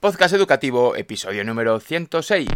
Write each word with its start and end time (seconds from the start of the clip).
Podcast 0.00 0.34
Educativo, 0.34 0.96
episodio 0.96 1.44
número 1.44 1.78
106. 1.78 2.48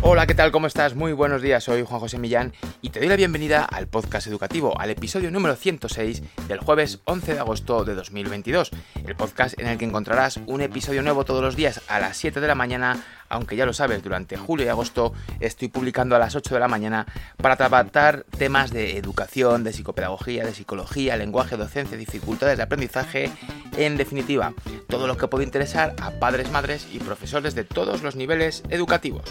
Hola, 0.00 0.26
¿qué 0.26 0.34
tal? 0.34 0.52
¿Cómo 0.52 0.66
estás? 0.66 0.94
Muy 0.94 1.12
buenos 1.12 1.42
días, 1.42 1.62
soy 1.62 1.82
Juan 1.82 2.00
José 2.00 2.18
Millán 2.18 2.54
y 2.80 2.88
te 2.88 2.98
doy 2.98 3.08
la 3.08 3.16
bienvenida 3.16 3.64
al 3.64 3.88
podcast 3.88 4.26
educativo, 4.26 4.80
al 4.80 4.88
episodio 4.88 5.30
número 5.30 5.54
106 5.54 6.22
del 6.48 6.60
jueves 6.60 7.00
11 7.04 7.34
de 7.34 7.40
agosto 7.40 7.84
de 7.84 7.94
2022, 7.94 8.70
el 9.04 9.16
podcast 9.16 9.60
en 9.60 9.66
el 9.66 9.76
que 9.76 9.84
encontrarás 9.84 10.38
un 10.46 10.62
episodio 10.62 11.02
nuevo 11.02 11.26
todos 11.26 11.42
los 11.42 11.56
días 11.56 11.82
a 11.88 12.00
las 12.00 12.16
7 12.16 12.40
de 12.40 12.46
la 12.46 12.54
mañana, 12.54 13.04
aunque 13.28 13.56
ya 13.56 13.66
lo 13.66 13.72
sabes, 13.72 14.02
durante 14.02 14.36
julio 14.36 14.66
y 14.66 14.68
agosto 14.68 15.12
estoy 15.40 15.68
publicando 15.68 16.16
a 16.16 16.18
las 16.18 16.34
8 16.34 16.54
de 16.54 16.60
la 16.60 16.68
mañana 16.68 17.06
para 17.36 17.56
tratar 17.56 18.24
temas 18.38 18.70
de 18.70 18.96
educación, 18.96 19.64
de 19.64 19.72
psicopedagogía, 19.72 20.44
de 20.44 20.54
psicología, 20.54 21.16
lenguaje, 21.16 21.56
docencia, 21.56 21.96
dificultades 21.96 22.56
de 22.56 22.62
aprendizaje, 22.62 23.30
en 23.76 23.96
definitiva, 23.96 24.54
todo 24.88 25.06
lo 25.06 25.16
que 25.16 25.28
puede 25.28 25.44
interesar 25.44 25.94
a 26.00 26.10
padres, 26.12 26.50
madres 26.50 26.86
y 26.92 26.98
profesores 26.98 27.54
de 27.54 27.64
todos 27.64 28.02
los 28.02 28.16
niveles 28.16 28.62
educativos. 28.70 29.30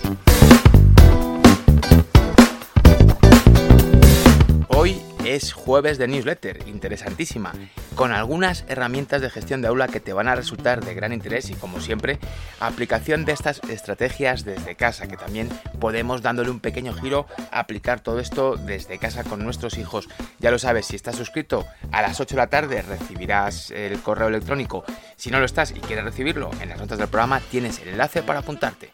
Es 5.35 5.53
jueves 5.53 5.97
de 5.97 6.07
newsletter, 6.07 6.67
interesantísima, 6.67 7.53
con 7.95 8.11
algunas 8.11 8.65
herramientas 8.67 9.21
de 9.21 9.29
gestión 9.29 9.61
de 9.61 9.67
aula 9.67 9.87
que 9.87 9.99
te 9.99 10.13
van 10.13 10.27
a 10.27 10.35
resultar 10.35 10.83
de 10.83 10.93
gran 10.93 11.13
interés 11.13 11.49
y 11.49 11.55
como 11.55 11.81
siempre, 11.81 12.19
aplicación 12.59 13.25
de 13.25 13.33
estas 13.33 13.61
estrategias 13.69 14.45
desde 14.45 14.75
casa, 14.75 15.07
que 15.07 15.17
también 15.17 15.49
podemos 15.79 16.21
dándole 16.21 16.49
un 16.49 16.59
pequeño 16.59 16.93
giro 16.93 17.27
aplicar 17.51 17.99
todo 17.99 18.19
esto 18.19 18.55
desde 18.55 18.97
casa 18.97 19.23
con 19.23 19.43
nuestros 19.43 19.77
hijos. 19.77 20.07
Ya 20.39 20.51
lo 20.51 20.59
sabes, 20.59 20.85
si 20.85 20.95
estás 20.95 21.15
suscrito 21.15 21.65
a 21.91 22.01
las 22.01 22.19
8 22.19 22.35
de 22.35 22.41
la 22.41 22.47
tarde 22.47 22.81
recibirás 22.81 23.71
el 23.71 23.99
correo 23.99 24.27
electrónico. 24.27 24.85
Si 25.15 25.31
no 25.31 25.39
lo 25.39 25.45
estás 25.45 25.71
y 25.71 25.79
quieres 25.79 26.05
recibirlo, 26.05 26.51
en 26.61 26.69
las 26.69 26.79
notas 26.79 26.97
del 26.97 27.07
programa 27.07 27.41
tienes 27.51 27.79
el 27.79 27.89
enlace 27.89 28.23
para 28.23 28.39
apuntarte. 28.39 28.91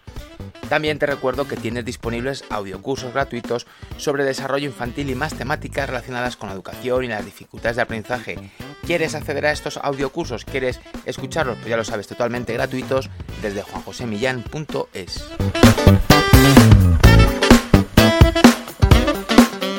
También 0.69 0.99
te 0.99 1.05
recuerdo 1.05 1.47
que 1.47 1.57
tienes 1.57 1.83
disponibles 1.83 2.43
audiocursos 2.49 3.13
gratuitos 3.13 3.67
sobre 3.97 4.23
desarrollo 4.23 4.67
infantil 4.67 5.09
y 5.09 5.15
más 5.15 5.33
temáticas 5.33 5.87
relacionadas 5.87 6.37
con 6.37 6.49
la 6.49 6.55
educación 6.55 7.03
y 7.03 7.07
las 7.07 7.25
dificultades 7.25 7.75
de 7.75 7.81
aprendizaje. 7.81 8.51
¿Quieres 8.85 9.15
acceder 9.15 9.45
a 9.45 9.51
estos 9.51 9.77
audiocursos? 9.77 10.45
¿Quieres 10.45 10.79
escucharlos? 11.05 11.57
Pues 11.57 11.69
ya 11.69 11.77
lo 11.77 11.83
sabes, 11.83 12.07
totalmente 12.07 12.53
gratuitos 12.53 13.09
desde 13.41 13.61
juanjosemillán.es. 13.63 15.25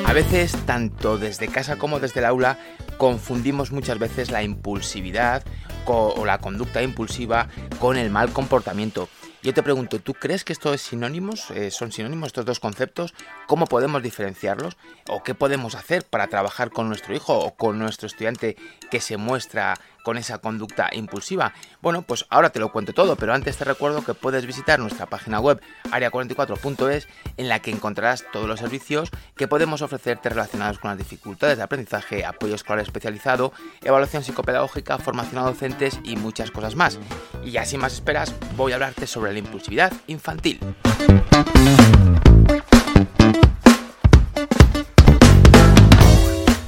A 0.05 0.13
veces, 0.13 0.55
tanto 0.67 1.17
desde 1.17 1.47
casa 1.47 1.77
como 1.77 1.99
desde 1.99 2.19
el 2.19 2.27
aula, 2.27 2.59
confundimos 2.97 3.71
muchas 3.71 3.97
veces 3.97 4.29
la 4.29 4.43
impulsividad 4.43 5.43
o 5.85 6.23
la 6.23 6.37
conducta 6.37 6.83
impulsiva 6.83 7.49
con 7.79 7.97
el 7.97 8.11
mal 8.11 8.31
comportamiento. 8.31 9.09
Yo 9.43 9.53
te 9.53 9.61
pregunto, 9.61 9.99
¿tú 9.99 10.13
crees 10.13 10.45
que 10.45 10.53
esto 10.53 10.73
es 10.73 10.81
sinónimos? 10.81 11.51
Eh, 11.51 11.69
¿Son 11.69 11.91
sinónimos 11.91 12.27
estos 12.27 12.45
dos 12.45 12.61
conceptos? 12.61 13.13
¿Cómo 13.45 13.65
podemos 13.65 14.01
diferenciarlos? 14.01 14.77
¿O 15.09 15.21
qué 15.21 15.35
podemos 15.35 15.75
hacer 15.75 16.05
para 16.05 16.27
trabajar 16.27 16.69
con 16.69 16.87
nuestro 16.87 17.13
hijo 17.13 17.37
o 17.37 17.53
con 17.53 17.77
nuestro 17.77 18.07
estudiante 18.07 18.55
que 18.89 19.01
se 19.01 19.17
muestra 19.17 19.73
con 20.05 20.17
esa 20.17 20.37
conducta 20.37 20.89
impulsiva? 20.93 21.53
Bueno, 21.81 22.03
pues 22.03 22.25
ahora 22.29 22.51
te 22.51 22.61
lo 22.61 22.71
cuento 22.71 22.93
todo, 22.93 23.17
pero 23.17 23.33
antes 23.33 23.57
te 23.57 23.65
recuerdo 23.65 24.05
que 24.05 24.13
puedes 24.13 24.45
visitar 24.45 24.79
nuestra 24.79 25.07
página 25.07 25.41
web 25.41 25.61
area44.es 25.91 27.09
en 27.35 27.49
la 27.49 27.59
que 27.59 27.71
encontrarás 27.71 28.23
todos 28.31 28.47
los 28.47 28.61
servicios 28.61 29.09
que 29.35 29.49
podemos 29.49 29.81
ofrecerte 29.81 30.29
relacionados 30.29 30.79
con 30.79 30.89
las 30.91 30.97
dificultades 30.97 31.57
de 31.57 31.63
aprendizaje, 31.63 32.23
apoyo 32.23 32.55
escolar 32.55 32.81
especializado, 32.85 33.51
evaluación 33.81 34.23
psicopedagógica, 34.23 34.99
formación 34.99 35.39
a 35.39 35.47
docentes 35.47 35.99
y 36.05 36.15
muchas 36.15 36.49
cosas 36.49 36.77
más. 36.77 36.97
Y 37.43 37.51
ya 37.51 37.65
sin 37.65 37.81
más 37.81 37.91
esperas, 37.91 38.33
voy 38.55 38.71
a 38.71 38.75
hablarte 38.75 39.05
sobre 39.05 39.32
la 39.33 39.39
impulsividad 39.39 39.91
infantil. 40.07 40.59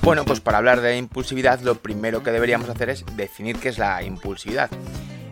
Bueno, 0.01 0.23
pues 0.23 0.39
para 0.39 0.59
hablar 0.59 0.81
de 0.81 0.97
impulsividad 0.97 1.61
lo 1.61 1.75
primero 1.75 2.21
que 2.21 2.29
deberíamos 2.29 2.69
hacer 2.69 2.91
es 2.91 3.03
definir 3.15 3.57
qué 3.57 3.69
es 3.69 3.79
la 3.79 4.03
impulsividad. 4.03 4.69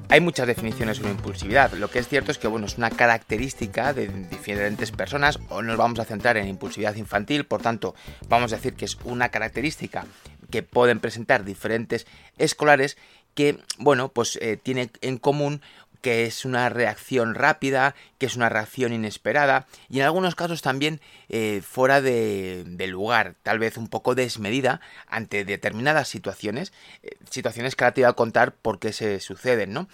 Hay 0.10 0.20
muchas 0.20 0.48
definiciones 0.48 0.98
sobre 0.98 1.12
impulsividad. 1.12 1.74
Lo 1.74 1.90
que 1.90 2.00
es 2.00 2.08
cierto 2.08 2.32
es 2.32 2.40
que 2.40 2.48
bueno, 2.48 2.66
es 2.66 2.78
una 2.78 2.90
característica 2.90 3.94
de 3.94 4.08
diferentes 4.08 4.92
personas 4.92 5.40
o 5.50 5.62
nos 5.62 5.78
vamos 5.78 6.00
a 6.00 6.06
centrar 6.06 6.38
en 6.38 6.48
impulsividad 6.48 6.96
infantil, 6.96 7.46
por 7.46 7.62
tanto, 7.62 7.94
vamos 8.28 8.52
a 8.52 8.56
decir 8.56 8.74
que 8.74 8.86
es 8.86 8.98
una 9.04 9.30
característica 9.30 10.06
que 10.50 10.64
pueden 10.64 11.00
presentar 11.00 11.46
diferentes 11.46 12.06
escolares 12.38 12.98
que, 13.34 13.60
bueno, 13.78 14.10
pues 14.10 14.38
eh, 14.42 14.58
tiene 14.62 14.90
en 15.02 15.18
común 15.18 15.62
que 16.03 16.25
es 16.25 16.44
una 16.44 16.68
reacción 16.68 17.34
rápida, 17.34 17.96
que 18.19 18.25
es 18.25 18.36
una 18.36 18.50
reacción 18.50 18.91
inesperada 18.91 19.68
y 19.90 20.00
en 20.00 20.06
algunos 20.06 20.36
casos 20.36 20.62
también 20.62 21.00
eh, 21.30 21.62
fuera 21.66 22.02
de, 22.02 22.66
lugar, 22.90 23.36
tal 23.41 23.58
vez 23.58 23.78
un 23.78 23.88
poco 23.88 24.13
desmedida 24.13 24.81
ante 25.08 25.46
determinadas 25.46 26.09
situaciones, 26.09 26.74
eh, 27.03 27.16
situaciones 27.30 27.78
que 27.78 27.86
ahora 27.86 27.94
te 27.94 28.02
voy 28.02 28.09
a 28.09 28.13
contar 28.13 28.53
por 28.53 28.80
qué 28.80 28.92
se 28.92 29.22
suceden, 29.22 29.72
¿no? 29.72 29.88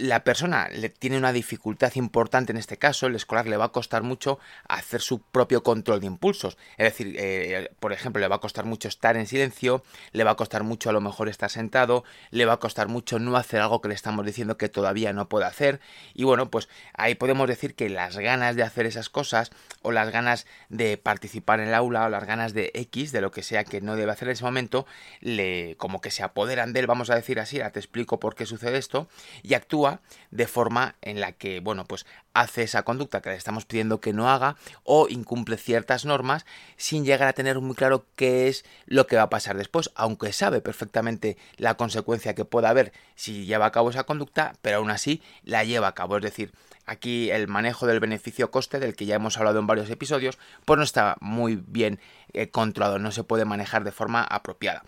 La 0.00 0.24
persona 0.24 0.68
tiene 0.98 1.18
una 1.18 1.32
dificultad 1.32 1.92
importante 1.94 2.52
en 2.52 2.56
este 2.56 2.78
caso, 2.78 3.06
el 3.06 3.14
escolar 3.14 3.46
le 3.46 3.58
va 3.58 3.66
a 3.66 3.72
costar 3.72 4.02
mucho 4.02 4.38
hacer 4.66 5.02
su 5.02 5.20
propio 5.20 5.62
control 5.62 6.00
de 6.00 6.06
impulsos. 6.06 6.56
Es 6.78 6.84
decir, 6.84 7.14
eh, 7.18 7.70
por 7.80 7.92
ejemplo, 7.92 8.20
le 8.20 8.28
va 8.28 8.36
a 8.36 8.40
costar 8.40 8.64
mucho 8.64 8.88
estar 8.88 9.16
en 9.18 9.26
silencio, 9.26 9.84
le 10.12 10.24
va 10.24 10.32
a 10.32 10.36
costar 10.36 10.64
mucho 10.64 10.88
a 10.88 10.92
lo 10.94 11.02
mejor 11.02 11.28
estar 11.28 11.50
sentado, 11.50 12.04
le 12.30 12.46
va 12.46 12.54
a 12.54 12.56
costar 12.58 12.88
mucho 12.88 13.18
no 13.18 13.36
hacer 13.36 13.60
algo 13.60 13.82
que 13.82 13.88
le 13.88 13.94
estamos 13.94 14.24
diciendo 14.24 14.56
que 14.56 14.70
todavía 14.70 15.12
no 15.12 15.28
puede 15.28 15.44
hacer. 15.44 15.80
Y 16.14 16.24
bueno, 16.24 16.50
pues 16.50 16.68
ahí 16.94 17.14
podemos 17.14 17.46
decir 17.46 17.74
que 17.74 17.90
las 17.90 18.16
ganas 18.16 18.56
de 18.56 18.62
hacer 18.62 18.86
esas 18.86 19.10
cosas, 19.10 19.50
o 19.82 19.92
las 19.92 20.10
ganas 20.10 20.46
de 20.70 20.96
participar 20.96 21.60
en 21.60 21.68
el 21.68 21.74
aula, 21.74 22.06
o 22.06 22.08
las 22.08 22.24
ganas 22.24 22.54
de 22.54 22.70
X, 22.74 23.12
de 23.12 23.20
lo 23.20 23.30
que 23.30 23.42
sea 23.42 23.64
que 23.64 23.82
no 23.82 23.96
debe 23.96 24.12
hacer 24.12 24.28
en 24.28 24.32
ese 24.32 24.44
momento, 24.44 24.86
le 25.20 25.76
como 25.76 26.00
que 26.00 26.10
se 26.10 26.22
apoderan 26.22 26.72
de 26.72 26.80
él, 26.80 26.86
vamos 26.86 27.10
a 27.10 27.14
decir 27.14 27.38
así, 27.38 27.58
ahora 27.58 27.72
te 27.72 27.80
explico 27.80 28.18
por 28.18 28.34
qué 28.34 28.46
sucede 28.46 28.78
esto, 28.78 29.08
y 29.42 29.54
actúa 29.54 29.89
de 30.30 30.46
forma 30.46 30.94
en 31.02 31.20
la 31.20 31.32
que, 31.32 31.60
bueno, 31.60 31.84
pues 31.84 32.06
hace 32.34 32.62
esa 32.62 32.82
conducta 32.82 33.20
que 33.20 33.30
le 33.30 33.36
estamos 33.36 33.64
pidiendo 33.64 34.00
que 34.00 34.12
no 34.12 34.30
haga 34.30 34.56
o 34.84 35.08
incumple 35.08 35.56
ciertas 35.56 36.04
normas 36.04 36.46
sin 36.76 37.04
llegar 37.04 37.28
a 37.28 37.32
tener 37.32 37.58
muy 37.60 37.74
claro 37.74 38.06
qué 38.16 38.48
es 38.48 38.64
lo 38.86 39.06
que 39.06 39.16
va 39.16 39.22
a 39.22 39.30
pasar 39.30 39.56
después, 39.56 39.90
aunque 39.94 40.32
sabe 40.32 40.60
perfectamente 40.60 41.36
la 41.56 41.74
consecuencia 41.74 42.34
que 42.34 42.44
pueda 42.44 42.70
haber 42.70 42.92
si 43.16 43.46
lleva 43.46 43.66
a 43.66 43.72
cabo 43.72 43.90
esa 43.90 44.04
conducta, 44.04 44.54
pero 44.62 44.78
aún 44.78 44.90
así 44.90 45.22
la 45.42 45.64
lleva 45.64 45.88
a 45.88 45.94
cabo. 45.94 46.16
Es 46.16 46.22
decir, 46.22 46.52
aquí 46.86 47.30
el 47.30 47.48
manejo 47.48 47.86
del 47.86 48.00
beneficio-coste, 48.00 48.78
del 48.78 48.96
que 48.96 49.06
ya 49.06 49.16
hemos 49.16 49.36
hablado 49.38 49.58
en 49.58 49.66
varios 49.66 49.90
episodios, 49.90 50.38
pues 50.64 50.78
no 50.78 50.84
está 50.84 51.16
muy 51.20 51.56
bien 51.56 52.00
eh, 52.32 52.50
controlado, 52.50 52.98
no 52.98 53.12
se 53.12 53.24
puede 53.24 53.44
manejar 53.44 53.84
de 53.84 53.92
forma 53.92 54.22
apropiada. 54.22 54.82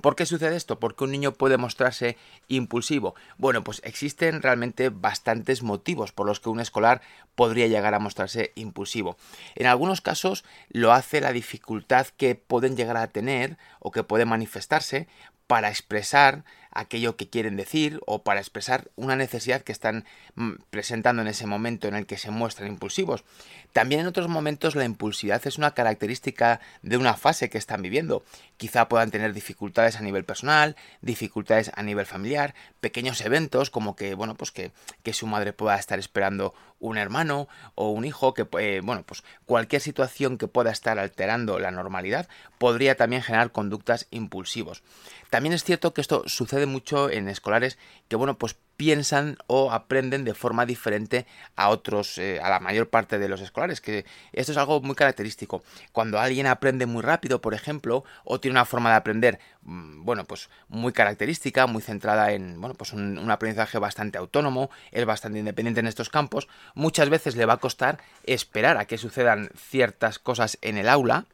¿Por 0.00 0.16
qué 0.16 0.26
sucede 0.26 0.56
esto? 0.56 0.80
¿Por 0.80 0.96
qué 0.96 1.04
un 1.04 1.12
niño 1.12 1.32
puede 1.32 1.58
mostrarse 1.58 2.16
impulsivo? 2.48 3.14
Bueno, 3.36 3.62
pues 3.62 3.80
existen 3.84 4.40
realmente 4.40 4.88
bastantes 4.88 5.62
motivos 5.62 6.10
por 6.10 6.26
los 6.26 6.40
que 6.40 6.48
un 6.48 6.60
escolar 6.60 7.02
podría 7.34 7.66
llegar 7.66 7.94
a 7.94 7.98
mostrarse 7.98 8.52
impulsivo. 8.54 9.16
En 9.54 9.66
algunos 9.66 10.00
casos 10.00 10.44
lo 10.70 10.92
hace 10.92 11.20
la 11.20 11.32
dificultad 11.32 12.06
que 12.16 12.34
pueden 12.34 12.76
llegar 12.76 12.96
a 12.96 13.08
tener 13.08 13.58
o 13.78 13.90
que 13.90 14.02
puede 14.04 14.24
manifestarse 14.24 15.06
para 15.46 15.68
expresar 15.68 16.44
aquello 16.74 17.16
que 17.16 17.28
quieren 17.28 17.56
decir 17.56 18.00
o 18.06 18.22
para 18.22 18.40
expresar 18.40 18.90
una 18.96 19.16
necesidad 19.16 19.62
que 19.62 19.72
están 19.72 20.04
mm, 20.34 20.54
presentando 20.70 21.22
en 21.22 21.28
ese 21.28 21.46
momento 21.46 21.88
en 21.88 21.94
el 21.94 22.06
que 22.06 22.18
se 22.18 22.30
muestran 22.30 22.68
impulsivos. 22.68 23.24
También 23.72 24.02
en 24.02 24.06
otros 24.06 24.28
momentos 24.28 24.74
la 24.74 24.84
impulsividad 24.84 25.46
es 25.46 25.58
una 25.58 25.72
característica 25.72 26.60
de 26.82 26.96
una 26.96 27.14
fase 27.14 27.48
que 27.48 27.58
están 27.58 27.82
viviendo. 27.82 28.24
Quizá 28.56 28.88
puedan 28.88 29.10
tener 29.10 29.32
dificultades 29.32 29.96
a 29.96 30.02
nivel 30.02 30.24
personal, 30.24 30.76
dificultades 31.00 31.70
a 31.74 31.82
nivel 31.82 32.06
familiar, 32.06 32.54
pequeños 32.80 33.20
eventos 33.20 33.70
como 33.70 33.96
que, 33.96 34.14
bueno, 34.14 34.34
pues 34.36 34.50
que, 34.50 34.72
que 35.02 35.12
su 35.12 35.26
madre 35.26 35.52
pueda 35.52 35.76
estar 35.76 35.98
esperando 35.98 36.54
un 36.78 36.98
hermano 36.98 37.48
o 37.74 37.90
un 37.90 38.04
hijo, 38.04 38.34
que, 38.34 38.46
eh, 38.58 38.80
bueno, 38.82 39.04
pues 39.06 39.24
cualquier 39.46 39.80
situación 39.80 40.38
que 40.38 40.48
pueda 40.48 40.70
estar 40.70 40.98
alterando 40.98 41.58
la 41.58 41.70
normalidad 41.70 42.28
podría 42.58 42.96
también 42.96 43.22
generar 43.22 43.52
conductas 43.52 44.06
impulsivos. 44.10 44.82
También 45.30 45.52
es 45.52 45.64
cierto 45.64 45.94
que 45.94 46.00
esto 46.00 46.24
sucede 46.26 46.66
mucho 46.66 47.10
en 47.10 47.28
escolares 47.28 47.78
que, 48.08 48.16
bueno, 48.16 48.38
pues 48.38 48.56
piensan 48.76 49.36
o 49.46 49.70
aprenden 49.72 50.24
de 50.24 50.34
forma 50.34 50.66
diferente 50.66 51.26
a 51.56 51.68
otros, 51.68 52.18
eh, 52.18 52.40
a 52.42 52.50
la 52.50 52.60
mayor 52.60 52.88
parte 52.88 53.18
de 53.18 53.28
los 53.28 53.40
escolares, 53.40 53.80
que 53.80 54.04
esto 54.32 54.52
es 54.52 54.58
algo 54.58 54.80
muy 54.80 54.96
característico. 54.96 55.62
Cuando 55.92 56.18
alguien 56.18 56.46
aprende 56.46 56.86
muy 56.86 57.02
rápido, 57.02 57.40
por 57.40 57.54
ejemplo, 57.54 58.04
o 58.24 58.40
tiene 58.40 58.54
una 58.54 58.64
forma 58.64 58.90
de 58.90 58.96
aprender, 58.96 59.38
bueno, 59.64 60.24
pues 60.24 60.50
muy 60.68 60.92
característica, 60.92 61.66
muy 61.66 61.82
centrada 61.82 62.32
en, 62.32 62.60
bueno, 62.60 62.74
pues 62.74 62.92
un, 62.92 63.18
un 63.18 63.30
aprendizaje 63.30 63.78
bastante 63.78 64.18
autónomo, 64.18 64.70
es 64.92 65.04
bastante 65.04 65.38
independiente 65.38 65.80
en 65.80 65.86
estos 65.86 66.10
campos, 66.10 66.48
muchas 66.74 67.08
veces 67.08 67.36
le 67.36 67.46
va 67.46 67.54
a 67.54 67.58
costar 67.58 67.98
esperar 68.24 68.76
a 68.76 68.86
que 68.86 68.98
sucedan 68.98 69.50
ciertas 69.56 70.18
cosas 70.18 70.58
en 70.60 70.76
el 70.76 70.88
aula 70.88 71.26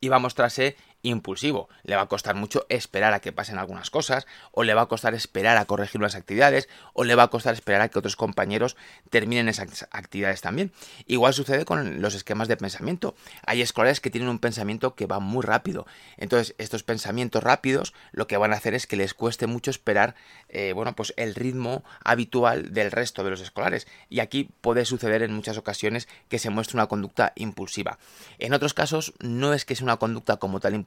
y 0.00 0.08
va 0.08 0.16
a 0.16 0.20
mostrarse 0.20 0.76
impulsivo. 1.02 1.68
Le 1.82 1.96
va 1.96 2.02
a 2.02 2.08
costar 2.08 2.34
mucho 2.34 2.66
esperar 2.68 3.14
a 3.14 3.20
que 3.20 3.32
pasen 3.32 3.58
algunas 3.58 3.90
cosas, 3.90 4.26
o 4.52 4.64
le 4.64 4.74
va 4.74 4.82
a 4.82 4.86
costar 4.86 5.14
esperar 5.14 5.56
a 5.56 5.64
corregir 5.64 6.00
unas 6.00 6.14
actividades, 6.14 6.68
o 6.92 7.04
le 7.04 7.14
va 7.14 7.24
a 7.24 7.28
costar 7.28 7.54
esperar 7.54 7.80
a 7.80 7.88
que 7.88 7.98
otros 7.98 8.16
compañeros 8.16 8.76
terminen 9.10 9.48
esas 9.48 9.86
actividades 9.90 10.40
también. 10.40 10.72
Igual 11.06 11.34
sucede 11.34 11.64
con 11.64 12.00
los 12.00 12.14
esquemas 12.14 12.48
de 12.48 12.56
pensamiento. 12.56 13.14
Hay 13.46 13.62
escolares 13.62 14.00
que 14.00 14.10
tienen 14.10 14.28
un 14.28 14.38
pensamiento 14.38 14.94
que 14.94 15.06
va 15.06 15.20
muy 15.20 15.42
rápido. 15.42 15.86
Entonces, 16.16 16.54
estos 16.58 16.82
pensamientos 16.82 17.42
rápidos 17.42 17.94
lo 18.12 18.26
que 18.26 18.36
van 18.36 18.52
a 18.52 18.56
hacer 18.56 18.74
es 18.74 18.86
que 18.86 18.96
les 18.96 19.14
cueste 19.14 19.46
mucho 19.46 19.70
esperar, 19.70 20.14
eh, 20.48 20.72
bueno, 20.72 20.94
pues 20.94 21.14
el 21.16 21.34
ritmo 21.34 21.84
habitual 22.04 22.72
del 22.72 22.90
resto 22.90 23.24
de 23.24 23.30
los 23.30 23.40
escolares. 23.40 23.86
Y 24.08 24.20
aquí 24.20 24.48
puede 24.60 24.84
suceder 24.84 25.22
en 25.22 25.32
muchas 25.32 25.58
ocasiones 25.58 26.08
que 26.28 26.38
se 26.38 26.50
muestre 26.50 26.76
una 26.76 26.86
conducta 26.86 27.32
impulsiva. 27.36 27.98
En 28.38 28.52
otros 28.52 28.74
casos, 28.74 29.14
no 29.20 29.52
es 29.52 29.64
que 29.64 29.76
sea 29.76 29.84
una 29.84 29.96
conducta 29.96 30.36
como 30.36 30.60
tal 30.60 30.74
impulsiva, 30.74 30.85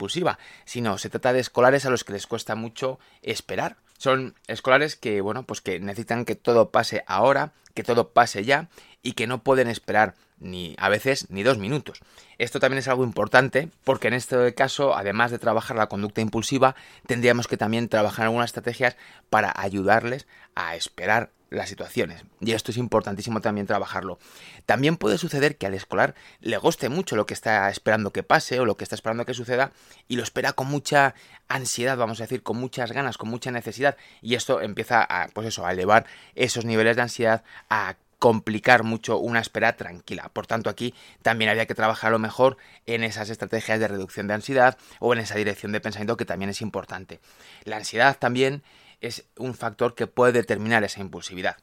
sino 0.65 0.97
se 0.97 1.09
trata 1.09 1.33
de 1.33 1.39
escolares 1.39 1.85
a 1.85 1.89
los 1.89 2.03
que 2.03 2.13
les 2.13 2.27
cuesta 2.27 2.55
mucho 2.55 2.99
esperar. 3.21 3.77
Son 3.97 4.35
escolares 4.47 4.95
que, 4.95 5.21
bueno, 5.21 5.43
pues 5.43 5.61
que 5.61 5.79
necesitan 5.79 6.25
que 6.25 6.35
todo 6.35 6.71
pase 6.71 7.03
ahora, 7.05 7.51
que 7.73 7.83
todo 7.83 8.09
pase 8.09 8.45
ya 8.45 8.69
y 9.03 9.13
que 9.13 9.27
no 9.27 9.43
pueden 9.43 9.67
esperar 9.67 10.15
ni 10.39 10.75
a 10.77 10.89
veces 10.89 11.29
ni 11.29 11.43
dos 11.43 11.57
minutos. 11.57 11.99
Esto 12.37 12.59
también 12.59 12.79
es 12.79 12.87
algo 12.87 13.03
importante 13.03 13.69
porque 13.83 14.07
en 14.07 14.13
este 14.13 14.53
caso, 14.55 14.95
además 14.95 15.31
de 15.31 15.39
trabajar 15.39 15.75
la 15.75 15.89
conducta 15.89 16.21
impulsiva, 16.21 16.75
tendríamos 17.05 17.47
que 17.47 17.57
también 17.57 17.89
trabajar 17.89 18.25
algunas 18.25 18.49
estrategias 18.49 18.95
para 19.29 19.53
ayudarles 19.55 20.27
a 20.55 20.75
esperar 20.75 21.31
las 21.49 21.69
situaciones. 21.69 22.23
Y 22.39 22.51
esto 22.51 22.71
es 22.71 22.77
importantísimo 22.77 23.41
también 23.41 23.67
trabajarlo. 23.67 24.19
También 24.65 24.97
puede 24.97 25.17
suceder 25.17 25.57
que 25.57 25.65
al 25.65 25.73
escolar 25.73 26.15
le 26.41 26.57
guste 26.57 26.89
mucho 26.89 27.15
lo 27.15 27.25
que 27.25 27.33
está 27.33 27.69
esperando 27.69 28.11
que 28.11 28.23
pase 28.23 28.59
o 28.59 28.65
lo 28.65 28.77
que 28.77 28.83
está 28.83 28.95
esperando 28.95 29.25
que 29.25 29.33
suceda 29.33 29.71
y 30.07 30.15
lo 30.15 30.23
espera 30.23 30.53
con 30.53 30.67
mucha 30.67 31.15
ansiedad, 31.47 31.97
vamos 31.97 32.19
a 32.19 32.23
decir, 32.23 32.43
con 32.43 32.57
muchas 32.57 32.91
ganas, 32.91 33.17
con 33.17 33.29
mucha 33.29 33.51
necesidad. 33.51 33.97
Y 34.21 34.35
esto 34.35 34.61
empieza 34.61 35.03
a, 35.03 35.27
pues 35.29 35.47
eso, 35.47 35.65
a 35.65 35.71
elevar 35.71 36.05
esos 36.35 36.65
niveles 36.65 36.95
de 36.95 37.01
ansiedad, 37.01 37.43
a 37.69 37.95
complicar 38.19 38.83
mucho 38.83 39.17
una 39.17 39.39
espera 39.39 39.77
tranquila. 39.77 40.29
Por 40.33 40.45
tanto, 40.45 40.69
aquí 40.69 40.93
también 41.21 41.49
había 41.49 41.65
que 41.65 41.73
trabajar 41.73 42.11
lo 42.11 42.19
mejor 42.19 42.57
en 42.85 43.03
esas 43.03 43.29
estrategias 43.29 43.79
de 43.79 43.87
reducción 43.87 44.27
de 44.27 44.33
ansiedad 44.33 44.77
o 44.99 45.13
en 45.13 45.19
esa 45.19 45.35
dirección 45.35 45.71
de 45.71 45.79
pensamiento 45.79 46.17
que 46.17 46.25
también 46.25 46.49
es 46.49 46.61
importante. 46.61 47.21
La 47.63 47.77
ansiedad 47.77 48.17
también 48.19 48.61
es 49.01 49.25
un 49.37 49.53
factor 49.53 49.95
que 49.95 50.07
puede 50.07 50.31
determinar 50.33 50.83
esa 50.83 51.01
impulsividad. 51.01 51.57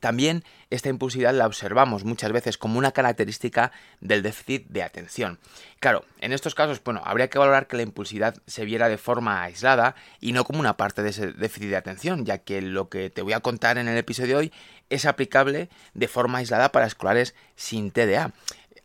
También 0.00 0.42
esta 0.68 0.88
impulsividad 0.88 1.32
la 1.32 1.46
observamos 1.46 2.04
muchas 2.04 2.32
veces 2.32 2.58
como 2.58 2.76
una 2.76 2.90
característica 2.90 3.70
del 4.00 4.22
déficit 4.22 4.66
de 4.66 4.82
atención. 4.82 5.38
Claro, 5.78 6.04
en 6.20 6.32
estos 6.32 6.56
casos, 6.56 6.82
bueno, 6.82 7.00
habría 7.04 7.30
que 7.30 7.38
valorar 7.38 7.68
que 7.68 7.76
la 7.76 7.84
impulsividad 7.84 8.36
se 8.46 8.64
viera 8.64 8.88
de 8.88 8.98
forma 8.98 9.42
aislada 9.42 9.94
y 10.20 10.32
no 10.32 10.44
como 10.44 10.58
una 10.58 10.76
parte 10.76 11.02
de 11.02 11.10
ese 11.10 11.32
déficit 11.32 11.68
de 11.68 11.76
atención, 11.76 12.24
ya 12.24 12.38
que 12.38 12.60
lo 12.62 12.88
que 12.88 13.10
te 13.10 13.22
voy 13.22 13.32
a 13.32 13.40
contar 13.40 13.78
en 13.78 13.86
el 13.86 13.96
episodio 13.96 14.28
de 14.28 14.36
hoy 14.36 14.52
es 14.90 15.04
aplicable 15.04 15.68
de 15.94 16.08
forma 16.08 16.38
aislada 16.38 16.72
para 16.72 16.86
escolares 16.86 17.34
sin 17.54 17.92
TDA 17.92 18.32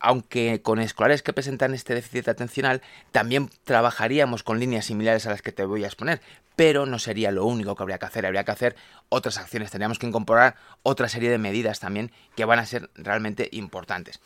aunque 0.02 0.62
con 0.62 0.80
escolares 0.80 1.22
que 1.22 1.34
presentan 1.34 1.74
este 1.74 1.94
déficit 1.94 2.28
atencional 2.28 2.82
también 3.12 3.50
trabajaríamos 3.64 4.44
con 4.44 4.60
líneas 4.60 4.86
similares 4.86 5.26
a 5.28 5.30
las 5.30 5.42
que 5.42 5.52
te 5.52 5.64
voy 5.64 5.84
a 5.84 5.88
exponer, 5.88 6.22
pero 6.56 6.86
no 6.86 7.00
sería 7.00 7.32
lo 7.32 7.46
único 7.46 7.76
que 7.76 7.84
habría 7.84 8.00
que 8.00 8.06
hacer, 8.06 8.26
habría 8.26 8.44
que 8.44 8.52
hacer 8.52 8.76
otras 9.10 9.38
acciones, 9.38 9.72
tendríamos 9.72 10.00
que 10.00 10.08
incorporar 10.08 10.56
otra 10.84 11.08
serie 11.08 11.30
de 11.30 11.38
medidas 11.38 11.80
también 11.80 12.12
que 12.36 12.46
van 12.46 12.60
a 12.60 12.66
ser 12.66 12.90
realmente 12.96 13.50
importantes. 13.52 14.20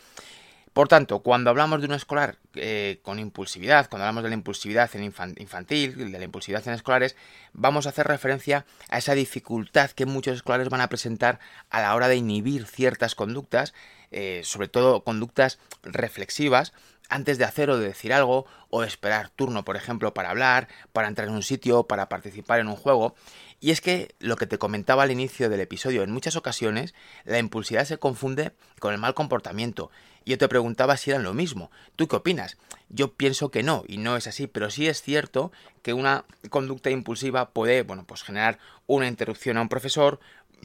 Por 0.76 0.90
tanto, 0.90 1.20
cuando 1.20 1.50
hablamos 1.50 1.80
de 1.80 1.88
un 1.88 1.94
escolar 1.94 2.38
eh, 2.56 3.00
con 3.02 3.18
impulsividad, 3.18 3.88
cuando 3.90 4.04
hablamos 4.04 4.24
de 4.24 4.30
la 4.30 4.36
impulsividad 4.36 4.94
en 4.94 5.06
infantil, 5.06 6.12
de 6.12 6.20
la 6.20 6.26
impulsividad 6.26 6.68
en 6.68 6.74
escolares, 6.74 7.16
vamos 7.54 7.86
a 7.86 7.90
hacer 7.92 8.06
referencia 8.08 8.66
a 8.90 8.98
esa 8.98 9.16
dificultad 9.16 9.92
que 9.92 10.06
muchos 10.06 10.36
escolares 10.36 10.68
van 10.68 10.82
a 10.82 10.90
presentar 10.90 11.40
a 11.70 11.82
la 11.82 11.96
hora 11.96 12.10
de 12.10 12.18
inhibir 12.18 12.66
ciertas 12.66 13.16
conductas, 13.16 13.74
eh, 14.12 14.42
sobre 14.44 14.68
todo 14.68 15.04
conductas 15.04 15.60
reflexivas, 15.84 16.74
antes 17.10 17.38
de 17.38 17.46
hacer 17.46 17.70
o 17.70 17.78
de 17.78 17.88
decir 17.88 18.14
algo, 18.14 18.46
o 18.70 18.84
esperar 18.84 19.30
turno, 19.30 19.64
por 19.64 19.76
ejemplo, 19.76 20.14
para 20.14 20.32
hablar, 20.32 20.68
para 20.92 21.08
entrar 21.08 21.28
en 21.28 21.36
un 21.36 21.44
sitio, 21.44 21.84
para 21.84 22.10
participar 22.10 22.60
en 22.60 22.68
un 22.68 22.76
juego. 22.76 23.16
Y 23.60 23.72
es 23.72 23.82
que 23.82 24.16
lo 24.20 24.36
que 24.36 24.48
te 24.48 24.58
comentaba 24.58 25.04
al 25.04 25.12
inicio 25.12 25.50
del 25.50 25.60
episodio, 25.60 26.04
en 26.04 26.12
muchas 26.12 26.36
ocasiones 26.36 26.94
la 27.24 27.40
impulsividad 27.40 27.86
se 27.86 27.98
confunde 27.98 28.54
con 28.80 28.94
el 28.94 29.00
mal 29.00 29.14
comportamiento. 29.14 29.92
Yo 30.26 30.40
te 30.40 30.48
preguntaba 30.48 30.98
si 30.98 31.12
eran 31.12 31.24
lo 31.24 31.34
mismo. 31.36 31.70
¿Tú 31.96 32.08
qué 32.08 32.16
opinas? 32.16 32.58
Yo 32.90 33.14
pienso 33.14 33.52
que 33.52 33.62
no, 33.62 33.84
y 33.88 33.98
no 33.98 34.18
es 34.18 34.26
así, 34.26 34.48
pero 34.48 34.72
sí 34.72 34.88
es 34.88 35.02
cierto 35.02 35.52
que 35.84 35.94
una 35.94 36.26
conducta 36.50 36.90
impulsiva 36.90 37.52
puede, 37.52 37.84
bueno, 37.84 38.06
pues 38.08 38.24
generar 38.24 38.58
una 38.88 39.08
interrupción 39.08 39.58
a 39.58 39.62
un 39.62 39.70
profesor, 39.70 40.20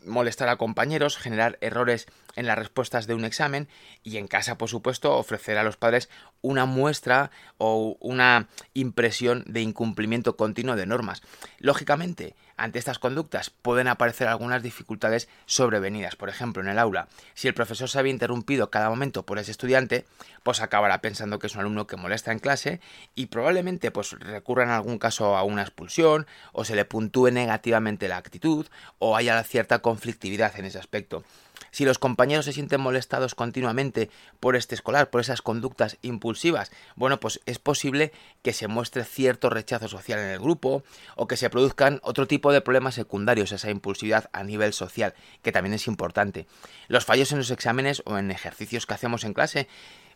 molestar 0.04 0.48
a 0.48 0.56
compañeros, 0.56 1.16
generar 1.16 1.58
errores 1.60 2.06
en 2.36 2.46
las 2.46 2.58
respuestas 2.58 3.06
de 3.06 3.14
un 3.14 3.24
examen 3.24 3.68
y 4.02 4.16
en 4.16 4.28
casa, 4.28 4.56
por 4.56 4.68
supuesto, 4.68 5.16
ofrecer 5.16 5.58
a 5.58 5.64
los 5.64 5.76
padres 5.76 6.08
una 6.42 6.64
muestra 6.64 7.30
o 7.58 7.96
una 8.00 8.48
impresión 8.74 9.44
de 9.46 9.62
incumplimiento 9.62 10.36
continuo 10.36 10.76
de 10.76 10.86
normas. 10.86 11.22
Lógicamente, 11.58 12.34
ante 12.60 12.78
estas 12.78 12.98
conductas 12.98 13.48
pueden 13.50 13.88
aparecer 13.88 14.28
algunas 14.28 14.62
dificultades 14.62 15.28
sobrevenidas. 15.46 16.14
Por 16.14 16.28
ejemplo, 16.28 16.62
en 16.62 16.68
el 16.68 16.78
aula, 16.78 17.08
si 17.34 17.48
el 17.48 17.54
profesor 17.54 17.88
se 17.88 17.98
había 17.98 18.12
interrumpido 18.12 18.70
cada 18.70 18.90
momento 18.90 19.24
por 19.24 19.38
ese 19.38 19.50
estudiante, 19.50 20.04
pues 20.42 20.60
acabará 20.60 21.00
pensando 21.00 21.38
que 21.38 21.46
es 21.46 21.54
un 21.54 21.62
alumno 21.62 21.86
que 21.86 21.96
molesta 21.96 22.32
en 22.32 22.38
clase 22.38 22.80
y 23.14 23.26
probablemente 23.26 23.90
pues 23.90 24.12
recurra 24.12 24.64
en 24.64 24.70
algún 24.70 24.98
caso 24.98 25.36
a 25.36 25.42
una 25.42 25.62
expulsión 25.62 26.26
o 26.52 26.64
se 26.64 26.76
le 26.76 26.84
puntúe 26.84 27.30
negativamente 27.30 28.08
la 28.08 28.18
actitud 28.18 28.66
o 28.98 29.16
haya 29.16 29.42
cierta 29.42 29.78
conflictividad 29.78 30.58
en 30.58 30.66
ese 30.66 30.78
aspecto. 30.78 31.24
Si 31.70 31.84
los 31.84 31.98
compañeros 31.98 32.44
se 32.44 32.52
sienten 32.52 32.80
molestados 32.80 33.34
continuamente 33.34 34.10
por 34.40 34.56
este 34.56 34.74
escolar, 34.74 35.10
por 35.10 35.20
esas 35.20 35.42
conductas 35.42 35.98
impulsivas, 36.02 36.72
bueno, 36.96 37.20
pues 37.20 37.40
es 37.46 37.58
posible 37.58 38.12
que 38.42 38.52
se 38.52 38.68
muestre 38.68 39.04
cierto 39.04 39.50
rechazo 39.50 39.88
social 39.88 40.18
en 40.18 40.30
el 40.30 40.40
grupo 40.40 40.82
o 41.16 41.26
que 41.26 41.36
se 41.36 41.50
produzcan 41.50 42.00
otro 42.02 42.26
tipo 42.26 42.52
de 42.52 42.60
problemas 42.60 42.94
secundarios 42.94 43.52
esa 43.52 43.70
impulsividad 43.70 44.30
a 44.32 44.42
nivel 44.44 44.72
social, 44.72 45.14
que 45.42 45.52
también 45.52 45.74
es 45.74 45.86
importante. 45.86 46.46
Los 46.88 47.04
fallos 47.04 47.32
en 47.32 47.38
los 47.38 47.50
exámenes 47.50 48.02
o 48.06 48.18
en 48.18 48.30
ejercicios 48.30 48.86
que 48.86 48.94
hacemos 48.94 49.24
en 49.24 49.34
clase 49.34 49.68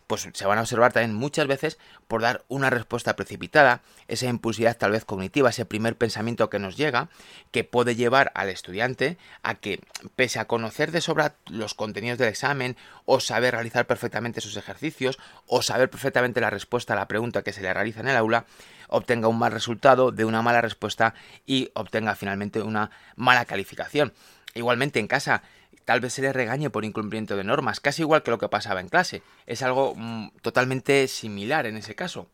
pues 0.07 0.29
se 0.33 0.47
van 0.47 0.59
a 0.59 0.63
observar 0.63 0.93
también 0.93 1.15
muchas 1.15 1.47
veces 1.47 1.79
por 2.09 2.21
dar 2.21 2.45
una 2.49 2.71
respuesta 2.71 3.17
precipitada, 3.17 3.83
esa 4.09 4.27
impulsividad 4.27 4.77
tal 4.77 4.93
vez 4.93 5.05
cognitiva, 5.05 5.51
ese 5.51 5.65
primer 5.65 5.97
pensamiento 5.97 6.51
que 6.51 6.59
nos 6.59 6.77
llega, 6.77 7.09
que 7.51 7.65
puede 7.65 7.97
llevar 7.97 8.31
al 8.35 8.51
estudiante 8.51 9.17
a 9.43 9.55
que, 9.55 9.81
pese 10.17 10.39
a 10.39 10.47
conocer 10.47 10.91
de 10.93 11.01
sobra 11.01 11.37
los 11.47 11.75
contenidos 11.75 12.19
del 12.19 12.29
examen, 12.29 12.77
o 13.07 13.21
saber 13.21 13.55
realizar 13.55 13.87
perfectamente 13.87 14.41
sus 14.41 14.57
ejercicios, 14.57 15.19
o 15.47 15.63
saber 15.63 15.89
perfectamente 15.91 16.41
la 16.41 16.51
respuesta 16.51 16.93
a 16.93 16.97
la 16.97 17.09
pregunta 17.09 17.43
que 17.43 17.53
se 17.53 17.63
le 17.63 17.73
realiza 17.73 18.01
en 18.01 18.09
el 18.09 18.17
aula, 18.17 18.45
obtenga 18.89 19.29
un 19.29 19.39
mal 19.39 19.53
resultado 19.53 20.13
de 20.13 20.25
una 20.25 20.43
mala 20.43 20.61
respuesta 20.61 21.15
y 21.47 21.71
obtenga 21.75 22.15
finalmente 22.15 22.63
una 22.63 22.91
mala 23.17 23.45
calificación. 23.45 24.13
Igualmente 24.55 25.01
en 25.01 25.09
casa, 25.09 25.43
tal 25.85 26.01
vez 26.01 26.13
se 26.13 26.23
le 26.23 26.33
regañe 26.33 26.71
por 26.71 26.85
incumplimiento 26.85 27.37
de 27.37 27.45
normas, 27.45 27.81
casi 27.81 28.03
igual 28.03 28.23
que 28.23 28.31
lo 28.31 28.39
que 28.39 28.49
pasaba 28.49 28.81
en 28.81 28.89
clase. 28.89 29.23
Es 29.47 29.63
algo 29.63 29.95
mm, 29.97 30.31
totalmente 30.43 31.07
similar 31.09 31.67
en 31.67 31.77
ese 31.77 31.95
caso. 31.95 32.29